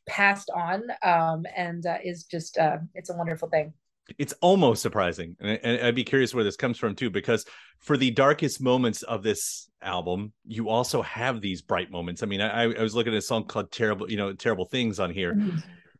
passed 0.07 0.49
on 0.53 0.83
um, 1.03 1.45
and 1.55 1.85
uh, 1.85 1.97
is 2.03 2.25
just 2.25 2.57
uh, 2.57 2.77
it's 2.93 3.09
a 3.09 3.15
wonderful 3.15 3.49
thing. 3.49 3.73
It's 4.17 4.33
almost 4.41 4.81
surprising 4.81 5.35
and, 5.39 5.81
i'd 5.81 5.95
be 5.95 6.03
curious 6.03 6.33
where 6.33 6.43
this 6.43 6.55
comes 6.55 6.77
from 6.77 6.95
too 6.95 7.09
because 7.09 7.45
for 7.79 7.97
the 7.97 8.11
darkest 8.11 8.61
moments 8.61 9.01
of 9.03 9.23
this 9.23 9.69
album 9.81 10.31
you 10.45 10.69
also 10.69 11.01
have 11.03 11.41
these 11.41 11.61
bright 11.61 11.91
moments. 11.91 12.23
I 12.23 12.25
mean 12.25 12.41
i, 12.41 12.63
I 12.63 12.81
was 12.81 12.95
looking 12.95 13.13
at 13.13 13.17
a 13.17 13.21
song 13.21 13.45
called 13.45 13.71
terrible 13.71 14.09
you 14.09 14.17
know 14.17 14.33
terrible 14.33 14.65
things 14.65 14.99
on 14.99 15.11
here. 15.11 15.33
Mm-hmm. 15.33 15.57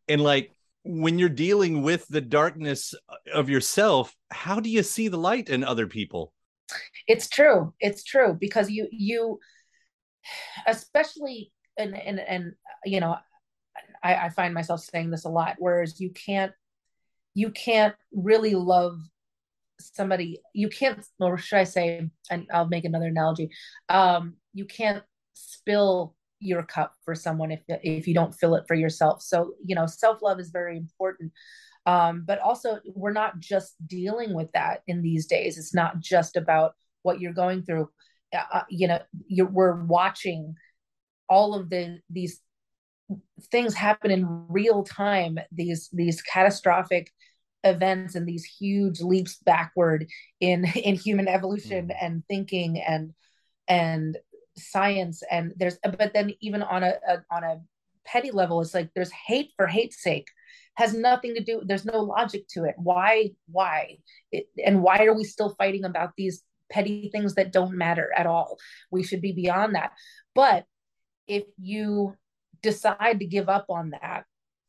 and 0.10 0.22
like 0.22 0.52
when 0.84 1.18
you're 1.18 1.30
dealing 1.30 1.82
with 1.82 2.08
the 2.10 2.22
darkness 2.22 2.94
of 3.34 3.50
yourself 3.50 4.16
how 4.32 4.60
do 4.60 4.70
you 4.70 4.84
see 4.84 5.08
the 5.08 5.18
light 5.18 5.50
in 5.50 5.64
other 5.64 5.88
people? 5.88 6.34
It's 7.08 7.30
true. 7.30 7.74
It's 7.80 8.04
true 8.04 8.38
because 8.40 8.70
you 8.70 8.88
you 8.92 9.40
especially 10.68 11.52
and 11.78 11.96
and 11.96 12.20
and 12.20 12.54
you 12.86 13.00
know 13.00 13.18
I, 14.04 14.16
I 14.16 14.30
find 14.30 14.54
myself 14.54 14.82
saying 14.82 15.12
this 15.12 15.26
a 15.26 15.30
lot 15.30 15.56
whereas 15.60 16.00
you 16.00 16.10
can't 16.12 16.52
you 17.36 17.52
can't 17.52 17.96
really 18.12 18.56
love 18.56 18.98
somebody 19.80 20.42
you 20.54 20.70
can't 20.70 21.06
or 21.20 21.38
should 21.38 21.60
i 21.60 21.64
say 21.64 22.10
and 22.32 22.48
i'll 22.54 22.68
make 22.68 22.86
another 22.86 23.08
analogy 23.08 23.50
um 23.90 24.36
you 24.54 24.66
can't 24.66 25.04
spill 25.34 26.16
your 26.40 26.64
cup 26.64 26.96
for 27.04 27.16
someone 27.16 27.52
if 27.52 27.62
if 27.68 28.08
you 28.08 28.14
don't 28.14 28.36
fill 28.36 28.56
it 28.56 28.66
for 28.68 28.76
yourself. 28.76 29.22
So 29.22 29.54
you 29.64 29.76
know 29.76 29.86
self 29.86 30.22
love 30.22 30.40
is 30.40 30.50
very 30.50 30.78
important. 30.78 31.32
Um 31.86 32.24
but 32.26 32.40
also 32.40 32.80
we're 32.94 33.14
not 33.14 33.40
just 33.40 33.76
dealing 33.88 34.34
with 34.34 34.52
that 34.54 34.82
in 34.88 35.02
these 35.02 35.28
days. 35.28 35.58
It's 35.58 35.74
not 35.74 36.00
just 36.00 36.36
about 36.36 36.74
what 37.04 37.20
you're 37.20 37.34
going 37.34 37.64
through. 37.64 37.90
Uh, 38.34 38.44
uh 38.54 38.64
you 38.70 38.88
know 38.88 39.00
you're, 39.28 39.48
we're 39.48 39.84
watching 39.84 40.56
all 41.30 41.56
of 41.56 41.70
the 41.70 42.00
these 42.10 42.40
things 43.52 43.76
happen 43.76 44.10
in 44.10 44.46
real 44.50 44.84
time 44.84 45.38
these 45.52 45.90
these 45.94 46.22
catastrophic 46.22 47.12
events 47.66 48.16
and 48.16 48.28
these 48.28 48.46
huge 48.46 49.02
leaps 49.02 49.38
backward 49.38 50.08
in 50.40 50.66
in 50.76 50.96
human 50.96 51.28
evolution 51.28 51.88
mm. 51.88 51.96
and 52.00 52.24
thinking 52.28 52.80
and 52.80 53.14
and 53.68 54.18
science. 54.58 55.24
And 55.30 55.54
there's 55.58 55.78
but 55.84 56.14
then 56.14 56.34
even 56.40 56.62
on 56.62 56.84
a, 56.84 56.94
a, 57.08 57.18
on 57.32 57.44
a 57.44 57.62
petty 58.06 58.32
level 58.32 58.62
it's 58.62 58.74
like 58.74 58.92
there's 58.94 59.12
hate 59.12 59.52
for 59.58 59.68
hate's 59.68 60.02
sake. 60.02 60.28
Has 60.76 60.94
nothing 60.94 61.36
to 61.36 61.44
do 61.44 61.62
there's 61.66 61.86
no 61.86 62.00
logic 62.02 62.48
to 62.50 62.66
it. 62.66 62.76
Why 62.78 63.32
why? 63.48 63.98
It, 64.32 64.48
and 64.64 64.82
why 64.82 65.06
are 65.06 65.16
we 65.16 65.24
still 65.24 65.56
fighting 65.58 65.84
about 65.84 66.12
these 66.16 66.44
petty 66.72 67.10
things 67.12 67.36
that 67.36 67.52
don't 67.52 67.78
matter 67.78 68.12
at 68.16 68.28
all? 68.28 68.58
We 68.92 69.04
should 69.04 69.22
be 69.22 69.32
beyond 69.32 69.76
that. 69.76 69.92
But 70.34 70.66
if 71.28 71.44
you 71.58 72.16
decide 72.62 73.20
to 73.20 73.26
give 73.26 73.50
up 73.50 73.66
on 73.70 73.92
that 73.92 74.26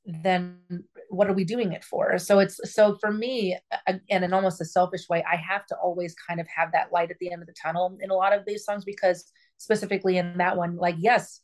then 0.07 0.59
what 1.09 1.29
are 1.29 1.33
we 1.33 1.45
doing 1.45 1.73
it 1.73 1.85
for? 1.85 2.19
So 2.19 2.38
it's 2.38 2.59
so 2.73 2.97
for 3.01 3.12
me 3.12 3.59
and 3.87 4.01
in 4.09 4.33
almost 4.33 4.61
a 4.61 4.64
selfish 4.64 5.09
way 5.09 5.25
i 5.31 5.37
have 5.37 5.66
to 5.66 5.77
always 5.77 6.14
kind 6.29 6.40
of 6.40 6.47
have 6.49 6.73
that 6.73 6.92
light 6.92 7.11
at 7.11 7.19
the 7.19 7.31
end 7.31 7.42
of 7.42 7.47
the 7.47 7.55
tunnel 7.61 7.97
in 8.01 8.11
a 8.11 8.14
lot 8.14 8.33
of 8.33 8.45
these 8.47 8.64
songs 8.64 8.85
because 8.85 9.31
specifically 9.59 10.19
in 10.19 10.38
that 10.38 10.57
one 10.57 10.77
like 10.77 10.97
yes 10.99 11.40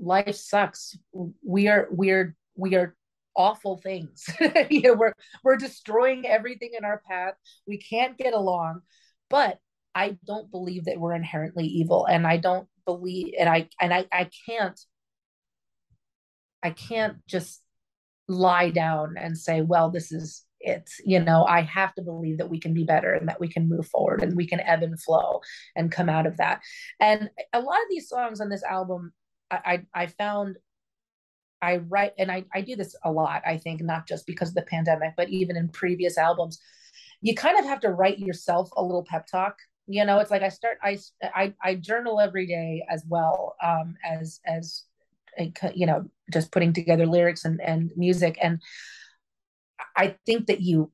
life 0.00 0.34
sucks. 0.34 0.96
We 1.44 1.68
are 1.68 1.88
we're 1.90 2.34
we 2.56 2.74
are 2.76 2.96
awful 3.36 3.78
things. 3.78 4.26
You 4.70 4.82
know 4.82 4.94
we're 4.94 5.14
we're 5.44 5.56
destroying 5.56 6.26
everything 6.26 6.70
in 6.76 6.84
our 6.84 7.02
path. 7.08 7.34
We 7.66 7.78
can't 7.78 8.16
get 8.16 8.34
along. 8.34 8.80
But 9.28 9.58
i 9.92 10.16
don't 10.24 10.50
believe 10.52 10.84
that 10.84 11.00
we're 11.00 11.14
inherently 11.14 11.66
evil 11.66 12.06
and 12.06 12.24
i 12.24 12.36
don't 12.36 12.68
believe 12.86 13.34
and 13.36 13.48
i 13.48 13.68
and 13.80 13.92
i 13.92 14.06
i 14.12 14.30
can't 14.46 14.78
i 16.62 16.70
can't 16.70 17.16
just 17.26 17.60
lie 18.30 18.70
down 18.70 19.16
and 19.18 19.36
say, 19.36 19.60
well, 19.60 19.90
this 19.90 20.12
is 20.12 20.44
it. 20.60 20.88
You 21.04 21.20
know, 21.20 21.44
I 21.44 21.62
have 21.62 21.94
to 21.94 22.02
believe 22.02 22.38
that 22.38 22.48
we 22.48 22.60
can 22.60 22.72
be 22.72 22.84
better 22.84 23.12
and 23.12 23.28
that 23.28 23.40
we 23.40 23.48
can 23.48 23.68
move 23.68 23.86
forward 23.88 24.22
and 24.22 24.36
we 24.36 24.46
can 24.46 24.60
ebb 24.60 24.82
and 24.82 25.00
flow 25.00 25.40
and 25.74 25.90
come 25.90 26.08
out 26.08 26.26
of 26.26 26.36
that. 26.36 26.60
And 27.00 27.28
a 27.52 27.60
lot 27.60 27.78
of 27.78 27.88
these 27.90 28.08
songs 28.08 28.40
on 28.40 28.48
this 28.48 28.62
album, 28.62 29.12
I, 29.50 29.82
I, 29.94 30.02
I 30.02 30.06
found 30.06 30.56
I 31.62 31.78
write, 31.78 32.12
and 32.18 32.30
I, 32.30 32.44
I 32.54 32.62
do 32.62 32.74
this 32.74 32.94
a 33.04 33.10
lot, 33.10 33.42
I 33.44 33.58
think, 33.58 33.82
not 33.82 34.06
just 34.06 34.26
because 34.26 34.50
of 34.50 34.54
the 34.54 34.62
pandemic, 34.62 35.12
but 35.16 35.28
even 35.28 35.56
in 35.56 35.68
previous 35.68 36.16
albums, 36.16 36.58
you 37.20 37.34
kind 37.34 37.58
of 37.58 37.66
have 37.66 37.80
to 37.80 37.90
write 37.90 38.18
yourself 38.18 38.70
a 38.76 38.82
little 38.82 39.04
pep 39.04 39.26
talk. 39.26 39.56
You 39.86 40.04
know, 40.04 40.20
it's 40.20 40.30
like 40.30 40.42
I 40.42 40.48
start, 40.48 40.78
I, 40.82 40.98
I, 41.22 41.52
I 41.62 41.74
journal 41.74 42.20
every 42.20 42.46
day 42.46 42.82
as 42.88 43.04
well 43.08 43.56
um, 43.62 43.96
as, 44.08 44.40
as 44.46 44.84
you 45.74 45.86
know 45.86 46.04
just 46.32 46.52
putting 46.52 46.72
together 46.72 47.06
lyrics 47.06 47.44
and, 47.44 47.60
and 47.60 47.92
music. 47.96 48.38
And 48.40 48.60
i 49.96 50.14
think 50.26 50.46
that 50.46 50.60
you 50.60 50.92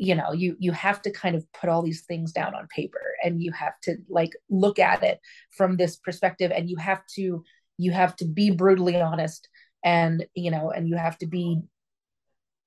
you 0.00 0.14
know 0.14 0.32
you 0.32 0.56
you 0.58 0.72
have 0.72 1.02
to 1.02 1.10
kind 1.10 1.36
of 1.36 1.44
put 1.52 1.68
all 1.68 1.82
these 1.82 2.02
things 2.02 2.32
down 2.32 2.54
on 2.54 2.66
paper 2.74 3.14
and 3.22 3.42
you 3.42 3.52
have 3.52 3.74
to 3.82 3.98
like 4.08 4.32
look 4.48 4.78
at 4.78 5.02
it 5.02 5.20
from 5.50 5.76
this 5.76 5.96
perspective. 5.96 6.50
And 6.50 6.70
you 6.70 6.76
have 6.76 7.02
to 7.16 7.44
you 7.76 7.92
have 7.92 8.16
to 8.16 8.24
be 8.24 8.50
brutally 8.50 9.00
honest 9.00 9.46
and 9.84 10.26
you 10.34 10.50
know 10.50 10.70
and 10.70 10.88
you 10.88 10.96
have 10.96 11.18
to 11.18 11.26
be 11.26 11.60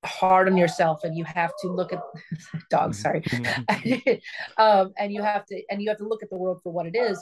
hard 0.04 0.48
on 0.48 0.56
yourself 0.56 1.02
and 1.02 1.16
you 1.16 1.24
have 1.24 1.50
to 1.62 1.68
look 1.68 1.92
at 1.92 2.00
dogs 2.70 3.00
sorry. 3.00 3.24
Um, 4.56 4.92
and 4.96 5.12
you 5.12 5.22
have 5.22 5.44
to 5.46 5.62
and 5.70 5.82
you 5.82 5.88
have 5.88 5.98
to 5.98 6.08
look 6.08 6.22
at 6.22 6.30
the 6.30 6.36
world 6.36 6.60
for 6.62 6.72
what 6.72 6.86
it 6.86 6.94
is 6.94 7.20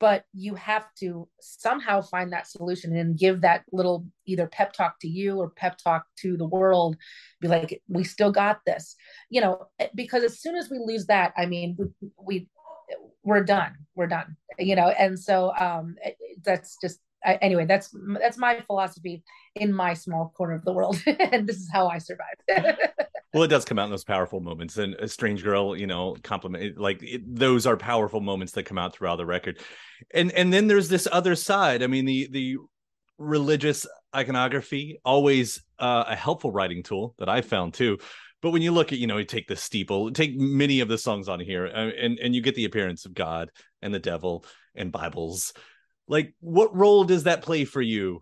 but 0.00 0.24
you 0.32 0.54
have 0.54 0.86
to 1.00 1.28
somehow 1.40 2.00
find 2.00 2.32
that 2.32 2.46
solution 2.46 2.96
and 2.96 3.18
give 3.18 3.40
that 3.40 3.64
little 3.72 4.06
either 4.26 4.46
pep 4.46 4.72
talk 4.72 4.98
to 5.00 5.08
you 5.08 5.36
or 5.36 5.50
pep 5.50 5.78
talk 5.78 6.06
to 6.16 6.36
the 6.36 6.46
world. 6.46 6.96
Be 7.40 7.48
like 7.48 7.82
we 7.88 8.04
still 8.04 8.32
got 8.32 8.60
this. 8.64 8.96
You 9.30 9.40
know 9.40 9.68
because 9.94 10.22
as 10.22 10.40
soon 10.40 10.56
as 10.56 10.70
we 10.70 10.78
lose 10.78 11.06
that 11.06 11.32
i 11.36 11.46
mean 11.46 11.76
we, 11.78 12.10
we 12.20 12.48
we're 13.22 13.44
done 13.44 13.74
we're 13.94 14.06
done 14.06 14.36
you 14.58 14.74
know? 14.74 14.88
And 14.88 15.18
so 15.18 15.52
um 15.58 15.96
that's 16.42 16.76
just 16.82 17.00
anyway 17.24 17.66
that's 17.66 17.94
that's 18.20 18.38
my 18.38 18.60
philosophy 18.60 19.22
in 19.56 19.72
my 19.72 19.92
small 19.92 20.32
corner 20.36 20.54
of 20.54 20.64
the 20.64 20.72
world 20.72 21.02
and 21.06 21.46
this 21.46 21.56
is 21.56 21.68
how 21.72 21.88
i 21.88 21.98
survived 21.98 22.40
well 23.32 23.42
it 23.42 23.48
does 23.48 23.64
come 23.64 23.78
out 23.78 23.84
in 23.84 23.90
those 23.90 24.04
powerful 24.04 24.40
moments 24.40 24.76
and 24.78 24.94
a 24.94 25.08
strange 25.08 25.42
girl 25.42 25.76
you 25.76 25.86
know 25.86 26.16
compliment 26.22 26.78
like 26.78 27.02
it, 27.02 27.22
those 27.26 27.66
are 27.66 27.76
powerful 27.76 28.20
moments 28.20 28.52
that 28.52 28.64
come 28.64 28.78
out 28.78 28.94
throughout 28.94 29.16
the 29.16 29.26
record. 29.26 29.58
And 30.14 30.32
and 30.32 30.52
then 30.52 30.66
there's 30.66 30.88
this 30.88 31.08
other 31.10 31.34
side 31.34 31.82
i 31.82 31.86
mean 31.86 32.04
the 32.04 32.28
the 32.30 32.56
religious 33.18 33.86
iconography 34.14 35.00
always 35.04 35.60
uh, 35.78 36.04
a 36.06 36.16
helpful 36.16 36.52
writing 36.52 36.82
tool 36.82 37.14
that 37.18 37.28
i 37.28 37.40
found 37.40 37.74
too. 37.74 37.98
But 38.40 38.52
when 38.52 38.62
you 38.62 38.70
look 38.70 38.92
at 38.92 38.98
you 38.98 39.08
know 39.08 39.18
you 39.18 39.24
take 39.24 39.48
the 39.48 39.56
steeple 39.56 40.12
take 40.12 40.36
many 40.36 40.80
of 40.80 40.88
the 40.88 40.98
songs 40.98 41.28
on 41.28 41.40
here 41.40 41.66
uh, 41.66 41.90
and 41.98 42.18
and 42.18 42.34
you 42.34 42.40
get 42.40 42.54
the 42.54 42.64
appearance 42.64 43.04
of 43.04 43.14
god 43.14 43.50
and 43.82 43.92
the 43.92 43.98
devil 43.98 44.44
and 44.74 44.92
bibles. 44.92 45.52
Like 46.06 46.34
what 46.40 46.74
role 46.74 47.04
does 47.04 47.24
that 47.24 47.42
play 47.42 47.64
for 47.64 47.82
you 47.82 48.20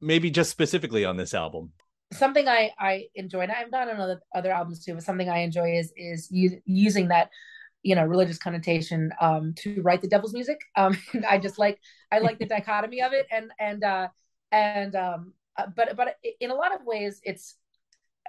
maybe 0.00 0.30
just 0.30 0.50
specifically 0.50 1.04
on 1.04 1.16
this 1.16 1.32
album 1.32 1.70
something 2.12 2.48
i 2.48 2.70
i 2.78 3.06
enjoy 3.14 3.40
and 3.40 3.52
i've 3.52 3.70
done 3.70 3.88
on 3.88 4.00
other, 4.00 4.20
other 4.34 4.52
albums 4.52 4.84
too 4.84 4.94
but 4.94 5.02
something 5.02 5.28
i 5.28 5.38
enjoy 5.38 5.76
is 5.76 5.92
is 5.96 6.28
using 6.30 7.08
that 7.08 7.30
you 7.82 7.94
know 7.94 8.04
religious 8.04 8.38
connotation 8.38 9.12
um 9.20 9.54
to 9.54 9.82
write 9.82 10.00
the 10.00 10.08
devil's 10.08 10.32
music. 10.32 10.60
Um 10.76 10.96
i 11.28 11.38
just 11.38 11.58
like 11.58 11.78
i 12.10 12.18
like 12.18 12.38
the 12.38 12.46
dichotomy 12.56 13.02
of 13.02 13.12
it. 13.12 13.26
And 13.30 13.50
and 13.58 13.84
uh 13.84 14.08
and 14.50 14.94
um 14.94 15.32
uh, 15.56 15.66
but 15.74 15.96
but 15.96 16.16
in 16.40 16.50
a 16.50 16.54
lot 16.54 16.74
of 16.74 16.84
ways 16.84 17.20
it's 17.24 17.56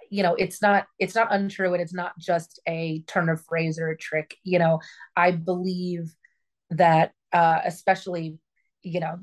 you 0.09 0.23
know 0.23 0.35
it's 0.35 0.61
not 0.61 0.87
it's 0.99 1.15
not 1.15 1.31
untrue 1.31 1.73
and 1.73 1.81
it's 1.81 1.93
not 1.93 2.17
just 2.17 2.59
a 2.67 3.01
turn 3.07 3.29
of 3.29 3.43
phrase 3.45 3.79
or 3.79 3.89
a 3.89 3.97
trick. 3.97 4.35
You 4.43 4.59
know 4.59 4.79
i 5.15 5.31
believe 5.31 6.13
that 6.71 7.13
uh 7.31 7.59
especially 7.63 8.37
you 8.81 8.99
know 8.99 9.19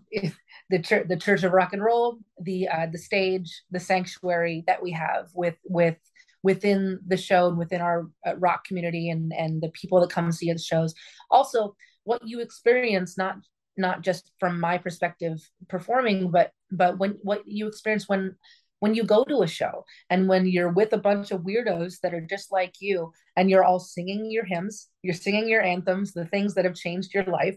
the 0.71 0.79
church 0.79 1.07
the 1.09 1.17
church 1.17 1.43
of 1.43 1.53
rock 1.53 1.73
and 1.73 1.83
roll 1.83 2.19
the 2.41 2.69
uh 2.69 2.87
the 2.91 2.99
stage 2.99 3.63
the 3.71 3.81
sanctuary 3.81 4.65
that 4.67 4.83
we 4.83 4.93
have 4.93 5.29
with 5.35 5.57
with 5.65 5.97
within 6.43 6.99
the 7.07 7.17
show 7.17 7.49
and 7.49 7.59
within 7.59 7.81
our 7.81 8.09
uh, 8.27 8.37
rock 8.37 8.65
community 8.65 9.11
and 9.11 9.33
and 9.37 9.63
the 9.63 9.71
people 9.71 10.01
that 10.01 10.11
come 10.11 10.33
see 10.33 10.53
the 10.53 10.59
shows. 10.59 10.95
Also 11.31 11.77
what 12.05 12.27
you 12.27 12.41
experience 12.41 13.19
not 13.19 13.37
not 13.77 14.03
just 14.03 14.33
from 14.41 14.59
my 14.59 14.79
perspective 14.79 15.39
performing 15.69 16.31
but 16.31 16.51
but 16.71 16.99
when 16.99 17.19
what 17.23 17.43
you 17.47 17.67
experience 17.67 18.09
when 18.09 18.35
when 18.81 18.95
you 18.95 19.05
go 19.05 19.25
to 19.25 19.43
a 19.43 19.47
show 19.47 19.85
and 20.09 20.27
when 20.27 20.47
you're 20.47 20.73
with 20.73 20.93
a 20.95 20.99
bunch 20.99 21.31
of 21.31 21.43
weirdos 21.43 22.01
that 22.03 22.15
are 22.15 22.21
just 22.23 22.51
like 22.51 22.75
you 22.81 23.13
and 23.37 23.51
you're 23.51 23.65
all 23.65 23.79
singing 23.79 24.31
your 24.31 24.45
hymns 24.45 24.89
you're 25.03 25.15
singing 25.15 25.49
your 25.49 25.63
anthems 25.63 26.13
the 26.13 26.25
things 26.27 26.55
that 26.55 26.65
have 26.65 26.75
changed 26.75 27.13
your 27.15 27.25
life 27.25 27.57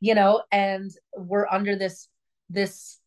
you 0.00 0.14
know 0.14 0.42
and 0.52 0.90
we're 1.16 1.48
under 1.50 1.76
this 1.76 2.08
this 2.50 2.98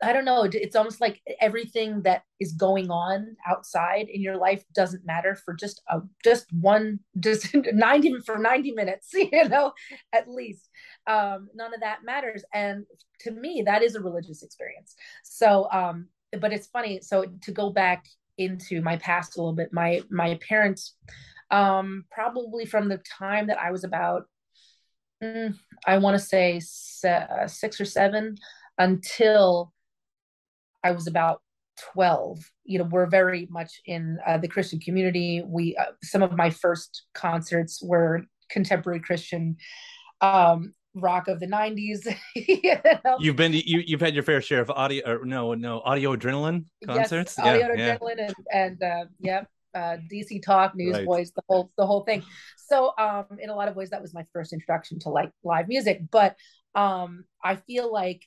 I 0.00 0.12
don't 0.12 0.24
know. 0.24 0.44
It's 0.44 0.76
almost 0.76 1.00
like 1.00 1.20
everything 1.40 2.02
that 2.02 2.22
is 2.38 2.52
going 2.52 2.88
on 2.88 3.36
outside 3.44 4.06
in 4.08 4.22
your 4.22 4.36
life 4.36 4.62
doesn't 4.72 5.04
matter 5.04 5.34
for 5.34 5.54
just 5.54 5.82
a 5.88 6.02
just 6.22 6.46
one 6.52 7.00
just 7.18 7.52
ninety 7.72 8.14
for 8.24 8.38
ninety 8.38 8.70
minutes, 8.70 9.08
you 9.12 9.48
know, 9.48 9.72
at 10.12 10.28
least. 10.28 10.68
Um, 11.08 11.48
none 11.54 11.74
of 11.74 11.80
that 11.80 12.04
matters, 12.04 12.44
and 12.54 12.84
to 13.20 13.32
me, 13.32 13.64
that 13.66 13.82
is 13.82 13.96
a 13.96 14.00
religious 14.00 14.44
experience. 14.44 14.94
So, 15.24 15.68
um, 15.72 16.06
but 16.40 16.52
it's 16.52 16.68
funny. 16.68 17.00
So 17.00 17.24
to 17.42 17.50
go 17.50 17.70
back 17.70 18.06
into 18.38 18.80
my 18.80 18.96
past 18.96 19.36
a 19.36 19.40
little 19.40 19.54
bit. 19.54 19.72
My 19.72 20.02
my 20.10 20.38
parents, 20.48 20.94
um, 21.50 22.04
probably 22.10 22.64
from 22.64 22.88
the 22.88 22.98
time 22.98 23.48
that 23.48 23.58
I 23.58 23.70
was 23.70 23.84
about, 23.84 24.26
mm, 25.22 25.54
I 25.86 25.98
want 25.98 26.14
to 26.14 26.24
say 26.24 26.60
se- 26.60 27.26
six 27.48 27.80
or 27.80 27.84
seven, 27.84 28.36
until 28.78 29.72
I 30.84 30.92
was 30.92 31.06
about 31.06 31.42
12 31.92 32.38
you 32.64 32.78
know 32.78 32.84
we're 32.84 33.06
very 33.06 33.46
much 33.50 33.80
in 33.86 34.18
uh, 34.26 34.36
the 34.36 34.48
christian 34.48 34.80
community 34.80 35.42
we 35.46 35.76
uh, 35.76 35.84
some 36.02 36.22
of 36.22 36.32
my 36.32 36.50
first 36.50 37.04
concerts 37.14 37.82
were 37.82 38.22
contemporary 38.50 39.00
christian 39.00 39.56
um 40.20 40.74
rock 40.94 41.28
of 41.28 41.38
the 41.38 41.46
90s 41.46 42.12
you 42.34 42.74
know? 43.04 43.16
you've 43.20 43.36
been 43.36 43.52
you 43.52 43.82
you've 43.86 44.00
had 44.00 44.14
your 44.14 44.24
fair 44.24 44.40
share 44.40 44.60
of 44.60 44.70
audio 44.70 45.08
or 45.08 45.24
no 45.24 45.54
no 45.54 45.80
audio 45.84 46.16
adrenaline 46.16 46.64
concerts 46.84 47.36
yes, 47.38 47.46
audio 47.46 47.74
yeah, 47.76 47.96
adrenaline 47.96 48.16
yeah. 48.18 48.26
and 48.26 48.34
and 48.52 48.82
uh 48.82 49.04
yeah 49.20 49.44
uh, 49.74 49.98
DC 50.10 50.42
Talk, 50.42 50.72
Newsboys, 50.74 51.06
right. 51.06 51.34
the 51.36 51.42
whole 51.46 51.70
the 51.76 51.86
whole 51.86 52.02
thing. 52.02 52.24
So, 52.56 52.94
um, 52.98 53.26
in 53.38 53.50
a 53.50 53.54
lot 53.54 53.68
of 53.68 53.76
ways, 53.76 53.90
that 53.90 54.00
was 54.00 54.14
my 54.14 54.24
first 54.32 54.54
introduction 54.54 54.98
to 55.00 55.10
like 55.10 55.30
live 55.44 55.68
music. 55.68 56.00
But 56.10 56.36
um, 56.74 57.24
I 57.44 57.56
feel 57.56 57.92
like 57.92 58.26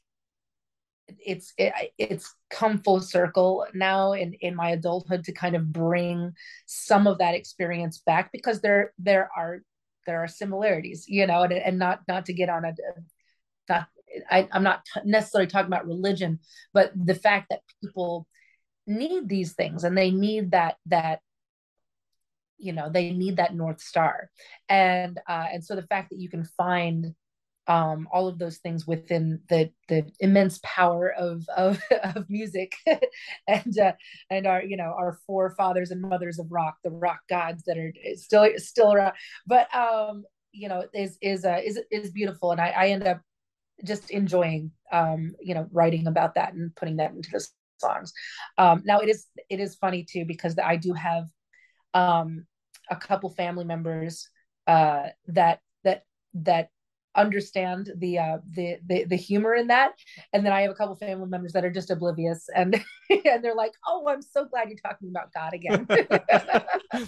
it's 1.26 1.54
it, 1.58 1.74
it's 1.98 2.34
come 2.50 2.80
full 2.80 3.02
circle 3.02 3.66
now 3.74 4.14
in 4.14 4.34
in 4.36 4.56
my 4.56 4.72
adulthood 4.72 5.24
to 5.24 5.32
kind 5.32 5.56
of 5.56 5.72
bring 5.72 6.34
some 6.66 7.08
of 7.08 7.18
that 7.20 7.36
experience 7.36 8.00
back 8.06 8.32
because 8.32 8.62
there 8.62 8.94
there 9.00 9.30
are 9.36 9.62
there 10.06 10.24
are 10.24 10.28
similarities 10.28 11.06
you 11.08 11.26
know 11.28 11.44
and, 11.44 11.54
and 11.54 11.80
not 11.80 12.02
not 12.08 12.26
to 12.26 12.34
get 12.34 12.50
on 12.50 12.66
a 12.66 12.74
not 13.70 13.88
I, 14.30 14.48
i'm 14.52 14.64
not 14.64 14.86
necessarily 15.06 15.48
talking 15.48 15.68
about 15.68 15.88
religion 15.88 16.40
but 16.74 16.92
the 16.96 17.16
fact 17.16 17.48
that 17.50 17.62
people 17.82 18.28
need 18.88 19.30
these 19.30 19.54
things 19.54 19.84
and 19.84 19.98
they 19.98 20.12
need 20.12 20.52
that 20.52 20.76
that 20.88 21.20
you 22.62 22.74
know 22.74 22.90
they 22.90 23.12
need 23.12 23.38
that 23.38 23.56
north 23.56 23.82
star. 23.82 24.30
And 24.70 25.20
uh 25.28 25.48
and 25.52 25.64
so 25.64 25.76
the 25.76 25.88
fact 25.88 26.12
that 26.12 26.20
you 26.20 26.30
can 26.30 26.46
find 26.46 27.14
um, 27.72 28.06
all 28.12 28.28
of 28.28 28.38
those 28.38 28.58
things 28.58 28.86
within 28.86 29.40
the 29.48 29.72
the 29.88 30.06
immense 30.20 30.60
power 30.62 31.10
of 31.10 31.48
of, 31.56 31.82
of 32.16 32.30
music. 32.30 32.76
And 33.48 33.78
uh, 33.80 33.94
and 34.30 34.46
our 34.46 34.62
you 34.64 34.76
know 34.76 34.94
our 34.98 35.18
forefathers 35.26 35.92
and 35.92 36.02
mothers 36.02 36.38
of 36.38 36.52
rock 36.52 36.76
the 36.84 36.90
rock 36.90 37.20
gods 37.30 37.64
that 37.66 37.78
are 37.78 37.94
still 38.16 38.48
still 38.58 38.94
around. 38.94 39.14
But 39.48 39.74
um 39.74 40.26
you 40.52 40.68
know 40.68 40.84
is 40.94 41.18
is 41.22 41.46
uh, 41.46 41.62
is 41.64 41.80
is 41.92 42.12
beautiful. 42.12 42.52
And 42.52 42.60
I, 42.60 42.70
I 42.70 42.88
end 42.90 43.08
up 43.08 43.22
just 43.86 44.12
enjoying 44.12 44.72
um 44.92 45.34
you 45.40 45.56
know 45.56 45.68
writing 45.72 46.08
about 46.08 46.36
that 46.36 46.54
and 46.54 46.76
putting 46.76 46.98
that 46.98 47.12
into 47.12 47.30
the 47.32 47.46
songs. 47.78 48.12
Um 48.58 48.84
now 48.86 49.00
it 49.00 49.10
is 49.10 49.28
it 49.50 49.60
is 49.62 49.76
funny 49.76 50.06
too 50.10 50.26
because 50.26 50.58
I 50.60 50.76
do 50.76 50.94
have 50.94 51.26
um 51.94 52.46
a 52.90 52.98
couple 52.98 53.30
family 53.30 53.66
members 53.66 54.28
uh 54.68 55.08
that 55.28 55.60
that 55.84 56.04
that 56.34 56.70
understand 57.16 57.92
the 57.98 58.18
uh 58.18 58.38
the, 58.52 58.78
the 58.88 59.04
the 59.06 59.16
humor 59.16 59.54
in 59.54 59.68
that. 59.68 59.94
And 60.34 60.46
then 60.46 60.54
i 60.54 60.62
have 60.62 60.72
a 60.72 60.76
couple 60.76 60.96
family 60.96 61.28
members 61.28 61.54
that 61.54 61.66
are 61.66 61.72
just 61.72 61.92
oblivious 61.92 62.48
and 62.56 62.82
and 63.10 63.44
they're 63.44 63.56
like 63.56 63.74
oh 63.88 64.08
i'm 64.08 64.22
so 64.22 64.46
glad 64.46 64.70
you're 64.70 64.78
talking 64.78 65.10
about 65.10 65.34
god 65.34 65.54
again. 65.54 65.88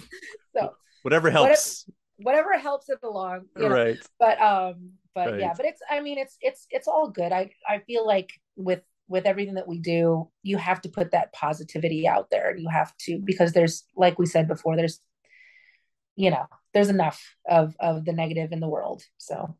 So 0.56 0.74
whatever 1.02 1.30
helps. 1.30 1.84
whatever, 2.18 2.52
whatever 2.52 2.62
helps 2.62 2.88
it 2.88 2.98
along 3.02 3.46
you 3.56 3.68
know? 3.68 3.74
right. 3.74 3.98
But 4.20 4.40
um 4.40 4.92
but 5.14 5.32
right. 5.32 5.40
yeah 5.40 5.52
but 5.56 5.66
it's 5.66 5.80
i 5.90 6.00
mean 6.00 6.18
it's 6.18 6.36
it's 6.40 6.66
it's 6.70 6.88
all 6.88 7.10
good. 7.10 7.32
I 7.32 7.50
i 7.68 7.78
feel 7.78 8.06
like 8.06 8.30
with 8.56 8.82
with 9.08 9.26
everything 9.26 9.54
that 9.54 9.68
we 9.68 9.78
do 9.78 10.28
you 10.42 10.56
have 10.56 10.80
to 10.82 10.88
put 10.88 11.10
that 11.10 11.32
positivity 11.32 12.06
out 12.08 12.30
there 12.30 12.50
and 12.50 12.60
you 12.60 12.68
have 12.68 12.96
to 12.98 13.20
because 13.24 13.52
there's 13.52 13.84
like 13.96 14.18
we 14.18 14.26
said 14.26 14.48
before 14.48 14.76
there's 14.76 15.00
you 16.16 16.30
know 16.30 16.46
there's 16.74 16.88
enough 16.88 17.36
of 17.48 17.74
of 17.80 18.04
the 18.04 18.12
negative 18.12 18.52
in 18.52 18.60
the 18.60 18.68
world. 18.68 19.02
So 19.16 19.56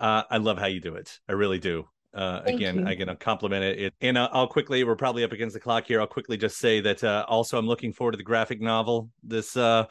uh, 0.00 0.22
I 0.30 0.38
love 0.38 0.58
how 0.58 0.66
you 0.66 0.80
do 0.80 0.94
it. 0.94 1.18
I 1.28 1.32
really 1.32 1.58
do. 1.58 1.88
Uh, 2.14 2.40
again, 2.46 2.78
you. 2.78 2.86
I 2.86 2.96
can 2.96 3.14
compliment 3.16 3.64
it. 3.64 3.94
And 4.00 4.16
uh, 4.16 4.28
I'll 4.32 4.46
quickly, 4.46 4.82
we're 4.82 4.96
probably 4.96 5.24
up 5.24 5.32
against 5.32 5.54
the 5.54 5.60
clock 5.60 5.86
here. 5.86 6.00
I'll 6.00 6.06
quickly 6.06 6.36
just 6.36 6.58
say 6.58 6.80
that 6.80 7.04
uh, 7.04 7.24
also 7.28 7.58
I'm 7.58 7.66
looking 7.66 7.92
forward 7.92 8.12
to 8.12 8.16
the 8.16 8.24
graphic 8.24 8.60
novel 8.60 9.10
this 9.22 9.56
uh, 9.56 9.86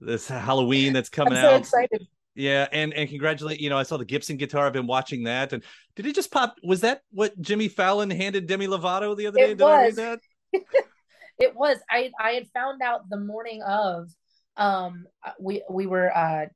this 0.00 0.28
Halloween 0.28 0.92
that's 0.92 1.08
coming 1.08 1.34
I'm 1.34 1.42
so 1.42 1.50
out. 1.50 1.60
Excited. 1.60 2.06
Yeah, 2.34 2.68
and 2.72 2.94
and 2.94 3.08
congratulate. 3.08 3.60
You 3.60 3.70
know, 3.70 3.78
I 3.78 3.82
saw 3.82 3.96
the 3.96 4.04
Gibson 4.04 4.36
guitar. 4.36 4.66
I've 4.66 4.72
been 4.72 4.86
watching 4.86 5.24
that. 5.24 5.52
And 5.52 5.62
did 5.96 6.06
it 6.06 6.14
just 6.14 6.30
pop? 6.30 6.56
Was 6.62 6.82
that 6.82 7.02
what 7.10 7.38
Jimmy 7.40 7.68
Fallon 7.68 8.10
handed 8.10 8.46
Demi 8.46 8.66
Lovato 8.66 9.16
the 9.16 9.26
other 9.26 9.38
day? 9.38 9.50
It 9.52 9.58
did 9.58 9.64
was. 9.64 9.72
I 9.72 9.82
read 9.82 9.96
that? 9.96 10.20
it 11.38 11.56
was. 11.56 11.78
I 11.90 12.12
I 12.20 12.32
had 12.32 12.46
found 12.54 12.82
out 12.82 13.08
the 13.08 13.18
morning 13.18 13.62
of. 13.62 14.08
Um, 14.56 15.06
we 15.40 15.62
we 15.70 15.86
were 15.86 16.14
uh 16.14 16.46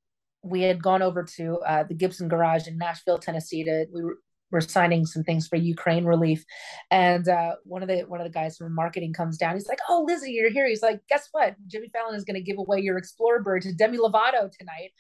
we 0.45 0.63
had 0.63 0.83
gone 0.83 1.03
over 1.03 1.25
to 1.37 1.59
uh, 1.67 1.85
the 1.85 1.95
Gibson 1.95 2.29
Garage 2.29 2.69
in 2.69 2.77
Nashville, 2.77 3.19
Tennessee. 3.19 3.65
To 3.65 3.87
we 3.93 4.03
were, 4.03 4.19
were 4.51 4.61
signing 4.61 5.07
some 5.07 5.25
things 5.25 5.49
for 5.49 5.57
Ukraine 5.57 6.05
relief, 6.05 6.45
and 6.91 7.29
uh, 7.29 7.57
one 7.65 7.83
of 7.83 7.89
the 7.89 8.01
one 8.03 8.21
of 8.21 8.25
the 8.27 8.33
guys 8.33 8.57
from 8.57 8.75
marketing 8.75 9.13
comes 9.13 9.39
down. 9.39 9.55
He's 9.55 9.69
like, 9.69 9.81
"Oh, 9.89 10.07
Lzzy, 10.09 10.33
you're 10.35 10.51
here." 10.51 10.69
He's 10.69 10.83
like, 10.83 11.01
"Guess 11.09 11.29
what? 11.33 11.57
Jimmy 11.67 11.89
Fallon 11.93 12.15
is 12.15 12.25
going 12.25 12.37
to 12.37 12.43
give 12.43 12.59
away 12.59 12.81
your 12.81 12.99
Explorer 12.99 13.43
bird 13.43 13.63
to 13.63 13.73
Demi 13.73 13.99
Lovato 13.99 14.51
tonight." 14.51 14.93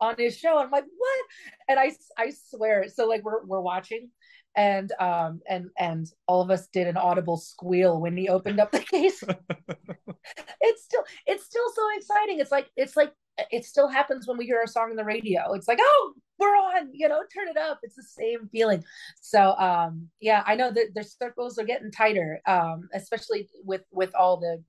on 0.00 0.14
his 0.16 0.36
show. 0.38 0.58
I'm 0.58 0.70
like, 0.70 0.84
what? 0.96 1.20
And 1.68 1.78
I 1.78 1.92
I 2.16 2.30
swear. 2.30 2.86
So 2.88 3.06
like 3.06 3.24
we're 3.24 3.44
we're 3.44 3.60
watching 3.60 4.10
and 4.58 4.92
um 4.98 5.40
and 5.48 5.70
and 5.78 6.12
all 6.26 6.42
of 6.42 6.50
us 6.50 6.66
did 6.66 6.88
an 6.88 6.96
audible 6.96 7.36
squeal 7.36 8.00
when 8.00 8.16
he 8.16 8.28
opened 8.28 8.58
up 8.58 8.72
the 8.72 8.80
case. 8.80 9.22
it's 10.60 10.82
still 10.82 11.04
it's 11.26 11.44
still 11.44 11.70
so 11.74 11.82
exciting. 11.96 12.40
It's 12.40 12.50
like 12.50 12.66
it's 12.76 12.96
like 12.96 13.12
it 13.52 13.64
still 13.64 13.86
happens 13.86 14.26
when 14.26 14.36
we 14.36 14.46
hear 14.46 14.60
a 14.60 14.68
song 14.68 14.90
on 14.90 14.96
the 14.96 15.04
radio. 15.04 15.52
It's 15.52 15.68
like, 15.68 15.78
oh, 15.80 16.12
we're 16.40 16.48
on, 16.48 16.90
you 16.92 17.08
know, 17.08 17.20
turn 17.32 17.46
it 17.46 17.56
up. 17.56 17.78
It's 17.84 17.94
the 17.94 18.02
same 18.02 18.48
feeling. 18.50 18.82
So 19.20 19.54
um 19.56 20.08
yeah, 20.20 20.42
I 20.44 20.56
know 20.56 20.72
that 20.72 20.88
their 20.92 21.04
circles 21.04 21.56
are 21.58 21.64
getting 21.64 21.92
tighter, 21.92 22.40
um, 22.44 22.88
especially 22.92 23.48
with 23.64 23.82
with 23.92 24.12
all 24.16 24.38
the 24.38 24.62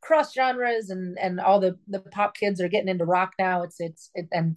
cross 0.00 0.34
genres 0.34 0.90
and 0.90 1.16
and 1.18 1.38
all 1.38 1.60
the 1.60 1.78
the 1.86 2.00
pop 2.00 2.36
kids 2.36 2.60
are 2.60 2.68
getting 2.68 2.88
into 2.88 3.04
rock 3.04 3.34
now. 3.38 3.62
It's 3.62 3.76
it's 3.78 4.10
it, 4.16 4.26
and 4.32 4.56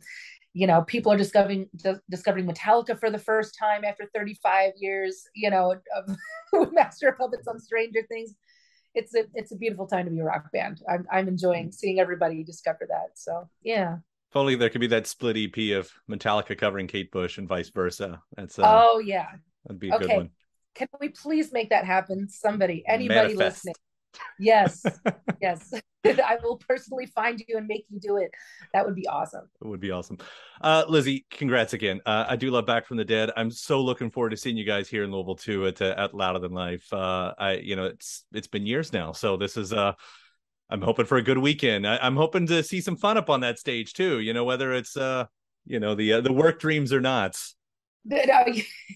you 0.54 0.68
know 0.68 0.82
people 0.82 1.12
are 1.12 1.18
discovering 1.18 1.68
discovering 2.10 2.48
Metallica 2.48 3.00
for 3.00 3.10
the 3.10 3.20
first 3.20 3.58
time 3.58 3.84
after 3.84 4.10
35 4.14 4.74
years. 4.78 5.24
You 5.36 5.50
know, 5.50 5.76
of 5.96 6.74
Master 6.74 7.10
of 7.10 7.18
Puppets 7.18 7.48
on 7.48 7.60
Stranger 7.60 8.02
Things 8.10 8.36
it's 8.94 9.16
a 9.16 9.26
it's 9.34 9.52
a 9.52 9.56
beautiful 9.56 9.88
time 9.88 10.06
to 10.06 10.12
be 10.12 10.20
a 10.20 10.24
rock 10.24 10.52
band. 10.52 10.82
I'm 10.90 11.06
I'm 11.12 11.28
enjoying 11.28 11.72
seeing 11.72 12.00
everybody 12.00 12.44
discover 12.44 12.88
that. 12.90 13.12
So 13.16 13.50
yeah. 13.64 13.98
If 14.30 14.36
only 14.36 14.56
there 14.56 14.70
could 14.70 14.82
be 14.82 14.88
that 14.88 15.08
split 15.08 15.38
EP 15.38 15.78
of 15.78 15.92
Metallica 16.10 16.58
covering 16.58 16.88
Kate 16.88 17.12
Bush 17.12 17.38
and 17.38 17.48
vice 17.48 17.70
versa. 17.70 18.22
That's 18.36 18.58
uh, 18.60 18.64
oh 18.66 19.00
yeah, 19.00 19.28
that'd 19.66 19.80
be 19.80 19.90
a 19.90 19.96
okay. 19.96 20.08
good 20.08 20.16
one. 20.16 20.30
Can 20.74 20.88
we 21.02 21.10
please 21.10 21.52
make 21.52 21.70
that 21.72 21.84
happen? 21.84 22.30
Somebody, 22.30 22.84
anybody 22.88 23.36
Manifest. 23.36 23.66
listening, 23.66 23.76
Yes, 24.40 24.84
yes. 25.42 25.74
I 26.06 26.38
will 26.44 26.58
personally 26.58 27.06
find 27.06 27.42
you 27.48 27.58
and 27.58 27.68
make 27.68 27.86
you 27.90 28.00
do 28.00 28.18
it. 28.18 28.32
That 28.74 28.86
would 28.86 28.96
be 28.96 29.08
awesome. 29.08 29.48
It 29.62 29.68
would 29.68 29.80
be 29.80 29.92
awesome. 29.92 30.18
Uh, 30.60 30.86
Lzzy, 30.86 31.26
congrats 31.30 31.74
again. 31.74 32.02
Uh, 32.06 32.26
I 32.28 32.36
do 32.36 32.50
love 32.50 32.66
Back 32.66 32.88
from 32.88 32.98
the 32.98 33.06
Dead. 33.06 33.30
I'm 33.38 33.52
so 33.52 33.82
looking 33.82 34.10
forward 34.10 34.32
to 34.32 34.38
seeing 34.38 34.58
you 34.58 34.66
guys 34.66 34.90
here 34.90 35.04
in 35.04 35.12
Louisville 35.12 35.36
too 35.36 35.68
at 35.68 35.82
uh, 35.82 35.94
at 35.98 36.14
Louder 36.16 36.40
Than 36.40 36.54
Life. 36.54 36.92
Uh, 36.92 37.34
I, 37.38 37.54
you 37.58 37.76
know, 37.76 37.86
it's 37.86 38.26
it's 38.34 38.48
been 38.48 38.66
years 38.66 38.92
now, 38.92 39.12
so 39.12 39.38
this 39.38 39.58
is 39.58 39.74
uh, 39.74 39.94
I'm 40.70 40.82
hoping 40.82 41.06
for 41.06 41.18
a 41.18 41.22
good 41.22 41.38
weekend. 41.38 41.86
I, 41.86 42.06
am 42.06 42.16
hoping 42.16 42.48
to 42.48 42.64
see 42.64 42.82
some 42.82 42.96
fun 42.96 43.18
up 43.18 43.30
on 43.30 43.42
that 43.42 43.60
stage 43.60 43.94
too. 43.94 44.20
You 44.20 44.34
know, 44.34 44.44
whether 44.44 44.74
it's 44.74 44.98
uh, 44.98 45.26
you 45.66 45.80
know, 45.80 45.96
the 45.96 46.14
uh, 46.14 46.22
the 46.22 46.34
work 46.34 46.60
dreams 46.60 46.94
or 46.94 47.02
not. 47.02 47.38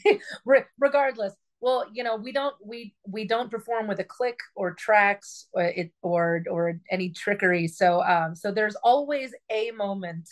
regardless 0.80 1.34
well 1.62 1.86
you 1.94 2.04
know 2.04 2.16
we 2.16 2.32
don't 2.32 2.56
we 2.64 2.94
we 3.08 3.26
don't 3.26 3.50
perform 3.50 3.88
with 3.88 4.00
a 4.00 4.04
click 4.04 4.40
or 4.56 4.74
tracks 4.74 5.48
or 5.54 5.64
it 5.64 5.92
or 6.02 6.44
or 6.50 6.80
any 6.92 7.10
trickery. 7.10 7.68
So 7.68 8.04
um 8.04 8.36
so 8.36 8.52
there's 8.52 8.76
always 8.84 9.34
a 9.50 9.72
moment 9.72 10.30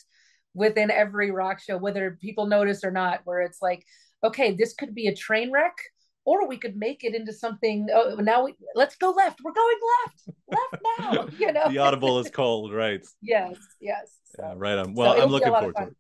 within 0.54 0.92
every 0.92 1.32
rock 1.32 1.60
show 1.60 1.78
whether 1.78 2.18
people 2.22 2.46
notice 2.46 2.84
or 2.84 2.92
not 2.92 3.22
where 3.24 3.42
it's 3.42 3.62
like 3.62 3.84
okay 4.24 4.54
this 4.54 4.74
could 4.74 4.94
be 4.94 5.08
a 5.08 5.16
train 5.16 5.52
wreck 5.52 5.76
or 6.26 6.48
we 6.48 6.58
could 6.58 6.78
make 6.78 7.04
it 7.04 7.16
into 7.16 7.34
something 7.34 7.88
oh 7.94 8.16
now 8.16 8.46
we 8.46 8.54
let's 8.76 8.96
go 8.96 9.10
left 9.12 9.40
we're 9.44 9.52
going 9.52 9.78
left 10.06 10.38
left 10.52 10.84
now 11.00 11.28
you 11.40 11.52
know? 11.52 11.70
The 11.70 11.80
audible 11.80 12.20
is 12.20 12.30
cold 12.30 12.74
right. 12.74 13.06
Yes 13.22 13.56
yes 13.82 14.18
so, 14.36 14.44
yeah, 14.44 14.54
right 14.56 14.78
on. 14.78 14.94
Well 14.94 15.16
so 15.16 15.22
i'm 15.22 15.30
looking 15.30 15.50
forward 15.50 15.76
to 15.78 15.84
it. 15.84 15.96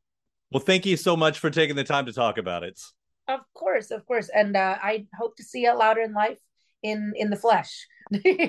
Well 0.52 0.64
thank 0.64 0.86
you 0.86 0.98
so 0.98 1.18
much 1.18 1.40
for 1.40 1.50
taking 1.50 1.76
the 1.76 1.84
time 1.84 2.06
to 2.06 2.14
talk 2.14 2.38
about 2.38 2.64
it 2.64 2.80
of 3.28 3.42
course, 3.54 3.92
of 3.92 4.06
course, 4.06 4.30
and 4.34 4.56
uh, 4.56 4.78
I 4.82 5.06
hope 5.18 5.36
to 5.38 5.44
see 5.44 5.62
you 5.62 5.78
louder 5.78 6.02
in 6.02 6.14
life 6.14 6.38
in 6.82 7.14
in 7.16 7.30
the 7.30 7.36
flesh. 7.36 7.88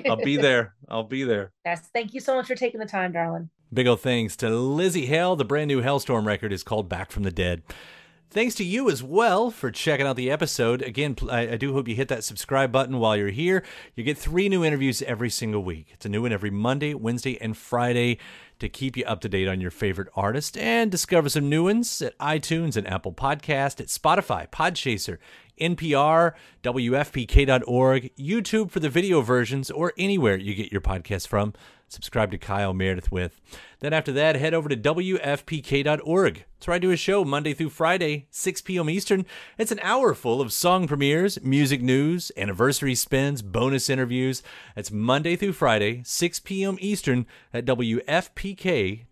I'll 0.09 0.17
be 0.17 0.37
there. 0.37 0.75
I'll 0.89 1.03
be 1.03 1.23
there. 1.23 1.53
Yes, 1.65 1.89
thank 1.93 2.13
you 2.13 2.19
so 2.19 2.35
much 2.35 2.47
for 2.47 2.55
taking 2.55 2.79
the 2.79 2.85
time, 2.85 3.11
darling. 3.13 3.49
Big 3.73 3.87
old 3.87 4.01
thanks 4.01 4.35
to 4.37 4.47
Lzzy 4.47 5.07
Hale. 5.07 5.35
The 5.35 5.45
brand 5.45 5.67
new 5.67 5.81
Halestorm 5.81 6.25
record 6.25 6.53
is 6.53 6.63
called 6.63 6.87
Back 6.87 7.11
from 7.11 7.23
the 7.23 7.31
Dead. 7.31 7.63
Thanks 8.31 8.55
to 8.55 8.65
you 8.65 8.89
as 8.89 9.01
well 9.01 9.49
for 9.49 9.71
checking 9.71 10.05
out 10.05 10.17
the 10.17 10.29
episode. 10.29 10.81
Again, 10.81 11.15
I, 11.29 11.55
do 11.55 11.71
hope 11.71 11.87
you 11.87 11.95
hit 11.95 12.09
that 12.09 12.23
subscribe 12.23 12.71
button 12.71 12.99
while 12.99 13.15
you're 13.15 13.29
here. 13.29 13.63
You 13.95 14.03
get 14.03 14.17
three 14.17 14.49
new 14.49 14.63
interviews 14.65 15.01
every 15.03 15.29
single 15.29 15.63
week. 15.63 15.87
It's 15.91 16.05
a 16.05 16.09
new 16.09 16.23
one 16.23 16.33
every 16.33 16.49
Monday, 16.49 16.93
Wednesday, 16.93 17.37
and 17.39 17.55
Friday 17.55 18.17
to 18.59 18.67
keep 18.67 18.97
you 18.97 19.05
up 19.05 19.21
to 19.21 19.29
date 19.29 19.47
on 19.47 19.61
your 19.61 19.71
favorite 19.71 20.09
artist 20.15 20.57
and 20.57 20.91
discover 20.91 21.29
some 21.29 21.49
new 21.49 21.65
ones 21.65 22.01
at 22.01 22.17
iTunes 22.19 22.75
and 22.75 22.87
Apple 22.87 23.13
Podcast, 23.13 23.79
at 23.79 23.87
Spotify, 23.87 24.49
Podchaser, 24.49 25.17
NPR, 25.59 26.33
WFPK.org, 26.63 28.11
YouTube 28.17 28.71
for 28.71 28.79
the 28.79 28.89
video 28.89 29.21
versions, 29.21 29.71
or 29.71 29.93
anywhere 29.97 30.37
you 30.37 30.55
get 30.55 30.71
your 30.71 30.81
podcast 30.81 31.27
from. 31.27 31.53
Subscribe 31.87 32.31
to 32.31 32.37
Kyle 32.37 32.73
Meredith 32.73 33.11
with. 33.11 33.39
Then 33.79 33.93
after 33.93 34.11
that, 34.13 34.35
head 34.35 34.53
over 34.53 34.67
to 34.67 34.75
WFPK.org. 34.75 36.45
That's 36.55 36.67
where 36.67 36.75
I 36.75 36.79
do 36.79 36.91
a 36.91 36.97
show 36.97 37.23
Monday 37.23 37.53
through 37.53 37.69
Friday, 37.69 38.25
6 38.31 38.61
p.m. 38.61 38.89
Eastern. 38.89 39.25
It's 39.57 39.71
an 39.71 39.79
hour 39.81 40.13
full 40.15 40.41
of 40.41 40.51
song 40.51 40.87
premieres, 40.87 41.41
music 41.43 41.81
news, 41.81 42.31
anniversary 42.35 42.95
spins, 42.95 43.41
bonus 43.43 43.89
interviews. 43.89 44.41
It's 44.75 44.91
Monday 44.91 45.35
through 45.35 45.53
Friday, 45.53 46.01
6 46.03 46.39
p.m. 46.39 46.77
Eastern 46.81 47.27
at 47.53 47.65
WFPK.org. 47.65 49.05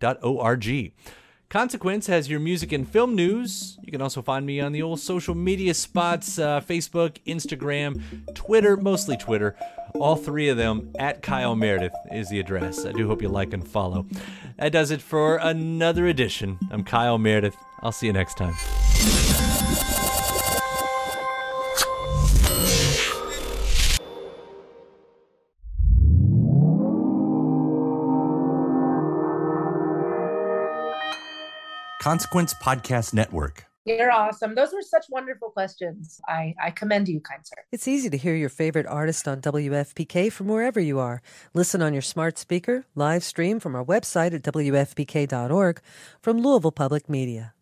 Consequence 1.48 2.08
has 2.08 2.28
your 2.28 2.40
music 2.40 2.72
and 2.72 2.88
film 2.88 3.14
news. 3.14 3.78
You 3.82 3.92
can 3.92 4.02
also 4.02 4.22
find 4.22 4.44
me 4.44 4.60
on 4.60 4.72
the 4.72 4.82
old 4.82 4.98
social 4.98 5.34
media 5.34 5.72
spots 5.74 6.38
uh, 6.38 6.60
Facebook, 6.60 7.18
Instagram, 7.26 8.02
Twitter, 8.34 8.76
mostly 8.76 9.16
Twitter. 9.16 9.56
All 9.94 10.16
three 10.16 10.48
of 10.48 10.56
them 10.56 10.92
at 10.98 11.22
Kyle 11.22 11.54
Meredith 11.54 11.94
is 12.10 12.28
the 12.28 12.40
address. 12.40 12.84
I 12.84 12.90
do 12.92 13.06
hope 13.06 13.22
you 13.22 13.28
like 13.28 13.52
and 13.52 13.66
follow. 13.66 14.06
That 14.58 14.72
does 14.72 14.90
it 14.90 15.00
for 15.00 15.36
another 15.36 16.06
edition. 16.06 16.58
I'm 16.72 16.82
Kyle 16.82 17.18
Meredith. 17.18 17.56
I'll 17.82 17.92
see 17.92 18.06
you 18.06 18.12
next 18.12 18.36
time. 18.36 19.23
Consequence 32.04 32.52
Podcast 32.52 33.14
Network. 33.14 33.64
You're 33.86 34.12
awesome. 34.12 34.54
Those 34.54 34.74
were 34.74 34.82
such 34.82 35.06
wonderful 35.08 35.48
questions. 35.48 36.20
I, 36.28 36.54
I 36.62 36.70
commend 36.70 37.08
you, 37.08 37.18
kind 37.18 37.40
sir. 37.46 37.56
It's 37.72 37.88
easy 37.88 38.10
to 38.10 38.18
hear 38.18 38.34
your 38.34 38.50
favorite 38.50 38.84
artist 38.84 39.26
on 39.26 39.40
WFPK 39.40 40.30
from 40.30 40.48
wherever 40.48 40.78
you 40.78 40.98
are. 40.98 41.22
Listen 41.54 41.80
on 41.80 41.94
your 41.94 42.02
smart 42.02 42.36
speaker, 42.36 42.84
live 42.94 43.24
stream 43.24 43.58
from 43.58 43.74
our 43.74 43.82
website 43.82 44.34
at 44.34 44.42
WFPK.org 44.42 45.80
from 46.20 46.42
Louisville 46.42 46.72
Public 46.72 47.08
Media. 47.08 47.54